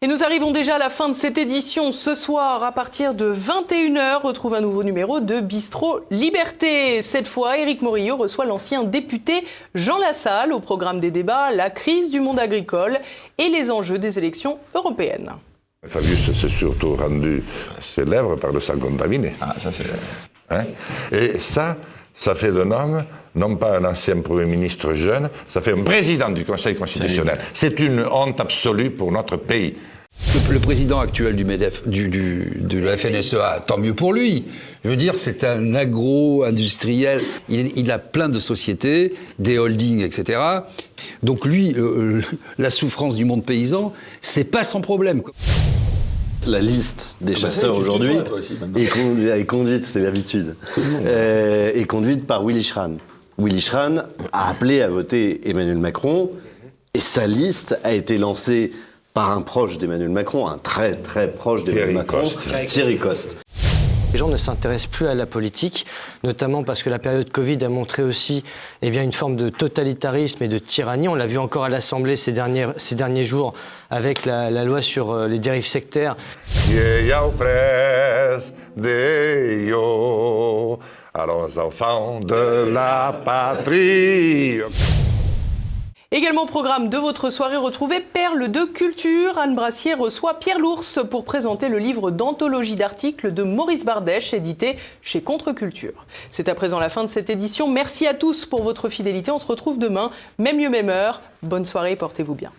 Et 0.04 0.08
nous 0.08 0.24
arrivons 0.24 0.50
déjà 0.50 0.74
à 0.74 0.78
la 0.78 0.90
fin 0.90 1.08
de 1.08 1.14
cette 1.14 1.38
édition. 1.38 1.92
Ce 1.92 2.16
soir, 2.16 2.64
à 2.64 2.72
partir 2.72 3.14
de 3.14 3.32
21h, 3.32 4.22
retrouve 4.22 4.54
un 4.54 4.60
nouveau 4.60 4.82
numéro 4.82 5.20
de 5.20 5.38
Bistro 5.38 6.00
Liberté. 6.10 7.02
Cette 7.02 7.28
fois, 7.28 7.56
Éric 7.56 7.82
Morillo 7.82 8.16
reçoit 8.16 8.44
l'ancien 8.44 8.82
député 8.82 9.44
Jean 9.76 9.98
Lassalle 9.98 10.52
au 10.52 10.58
programme 10.58 10.98
des 10.98 11.12
débats 11.12 11.52
La 11.52 11.70
crise 11.70 12.10
du 12.10 12.18
monde 12.18 12.40
agricole 12.40 12.98
et 13.38 13.48
les 13.48 13.70
enjeux 13.70 14.00
des 14.00 14.18
élections 14.18 14.58
européennes. 14.74 15.34
Fabius 15.86 16.32
s'est 16.32 16.48
surtout 16.48 16.96
rendu 16.96 17.44
célèbre 17.80 18.34
par 18.34 18.50
le 18.50 18.58
sang 18.58 18.80
contaminé. 18.80 19.36
Ah, 19.40 19.54
ça 19.56 19.70
c'est. 19.70 19.86
Hein? 20.50 20.64
Et 21.12 21.38
ça, 21.38 21.76
ça 22.14 22.34
fait 22.34 22.52
d'un 22.52 22.70
homme, 22.70 23.04
non 23.34 23.56
pas 23.56 23.78
un 23.78 23.84
ancien 23.84 24.20
Premier 24.20 24.46
ministre 24.46 24.92
jeune, 24.92 25.30
ça 25.48 25.60
fait 25.60 25.72
un 25.72 25.82
président 25.82 26.30
du 26.30 26.44
Conseil 26.44 26.74
constitutionnel. 26.74 27.38
C'est 27.54 27.78
une 27.80 28.04
honte 28.10 28.40
absolue 28.40 28.90
pour 28.90 29.12
notre 29.12 29.36
pays. 29.36 29.74
Le, 30.34 30.54
le 30.54 30.60
président 30.60 31.00
actuel 31.00 31.36
du 31.36 31.44
MEDEF, 31.44 31.88
du, 31.88 32.08
du, 32.08 32.52
de 32.60 32.78
la 32.78 32.96
FNSEA, 32.98 33.64
tant 33.66 33.78
mieux 33.78 33.94
pour 33.94 34.12
lui. 34.12 34.44
Je 34.84 34.90
veux 34.90 34.96
dire, 34.96 35.14
c'est 35.16 35.42
un 35.42 35.74
agro-industriel. 35.74 37.22
Il, 37.48 37.76
il, 37.78 37.90
a 37.90 37.98
plein 37.98 38.28
de 38.28 38.38
sociétés, 38.38 39.14
des 39.38 39.58
holdings, 39.58 40.02
etc. 40.02 40.38
Donc 41.22 41.46
lui, 41.46 41.74
euh, 41.78 42.20
la 42.58 42.70
souffrance 42.70 43.16
du 43.16 43.24
monde 43.24 43.44
paysan, 43.44 43.92
c'est 44.20 44.44
pas 44.44 44.64
son 44.64 44.82
problème. 44.82 45.22
La 46.46 46.60
liste 46.60 47.16
des 47.20 47.36
chasseurs 47.36 47.76
aujourd'hui 47.76 48.16
est, 48.76 48.86
conduite, 48.86 49.28
est 49.28 49.46
conduite, 49.46 49.86
c'est 49.86 50.00
l'habitude, 50.00 50.56
euh, 51.04 51.70
est 51.72 51.84
conduite 51.84 52.26
par 52.26 52.44
Willy 52.44 52.64
Schran. 52.64 52.96
Willy 53.38 53.60
Schran 53.60 53.98
a 54.32 54.50
appelé 54.50 54.82
à 54.82 54.88
voter 54.88 55.48
Emmanuel 55.48 55.78
Macron 55.78 56.30
et 56.94 57.00
sa 57.00 57.26
liste 57.26 57.78
a 57.84 57.92
été 57.92 58.18
lancée 58.18 58.72
par 59.14 59.30
un 59.30 59.42
proche 59.42 59.78
d'Emmanuel 59.78 60.08
Macron, 60.08 60.48
un 60.48 60.58
très 60.58 60.96
très 60.96 61.30
proche 61.30 61.64
d'Emmanuel 61.64 61.94
Macron, 61.94 62.22
Coste. 62.22 62.66
Thierry 62.66 62.98
Coste. 62.98 63.36
Les 64.12 64.18
gens 64.18 64.28
ne 64.28 64.36
s'intéressent 64.36 64.90
plus 64.90 65.06
à 65.06 65.14
la 65.14 65.24
politique, 65.24 65.86
notamment 66.22 66.64
parce 66.64 66.82
que 66.82 66.90
la 66.90 66.98
période 66.98 67.30
Covid 67.32 67.64
a 67.64 67.70
montré 67.70 68.02
aussi 68.02 68.44
eh 68.82 68.88
une 68.88 69.12
forme 69.12 69.36
de 69.36 69.48
totalitarisme 69.48 70.44
et 70.44 70.48
de 70.48 70.58
tyrannie. 70.58 71.08
On 71.08 71.14
l'a 71.14 71.26
vu 71.26 71.38
encore 71.38 71.64
à 71.64 71.70
l'Assemblée 71.70 72.16
ces 72.16 72.32
derniers, 72.32 73.24
jours 73.24 73.54
avec 73.88 74.26
la, 74.26 74.50
loi 74.64 74.82
sur 74.82 75.12
euh, 75.12 75.28
les 75.28 75.38
dérives 75.38 75.66
sectaires. 75.66 76.16
Également 86.14 86.42
au 86.42 86.46
programme 86.46 86.90
de 86.90 86.98
votre 86.98 87.30
soirée, 87.30 87.56
retrouvez 87.56 87.98
Perles 88.00 88.50
de 88.50 88.64
culture. 88.64 89.38
Anne 89.38 89.54
Brassier 89.54 89.94
reçoit 89.94 90.38
Pierre 90.38 90.58
Lours 90.58 90.98
pour 91.10 91.24
présenter 91.24 91.70
le 91.70 91.78
livre 91.78 92.10
d'anthologie 92.10 92.76
d'articles 92.76 93.32
de 93.32 93.42
Maurice 93.42 93.86
Bardèche, 93.86 94.34
édité 94.34 94.76
chez 95.00 95.22
Contre-Culture. 95.22 96.04
C'est 96.28 96.50
à 96.50 96.54
présent 96.54 96.78
la 96.78 96.90
fin 96.90 97.02
de 97.02 97.08
cette 97.08 97.30
édition. 97.30 97.66
Merci 97.66 98.06
à 98.06 98.12
tous 98.12 98.44
pour 98.44 98.62
votre 98.62 98.90
fidélité. 98.90 99.30
On 99.30 99.38
se 99.38 99.46
retrouve 99.46 99.78
demain, 99.78 100.10
même 100.36 100.58
lieu, 100.58 100.68
même 100.68 100.90
heure. 100.90 101.22
Bonne 101.42 101.64
soirée, 101.64 101.96
portez-vous 101.96 102.34
bien. 102.34 102.52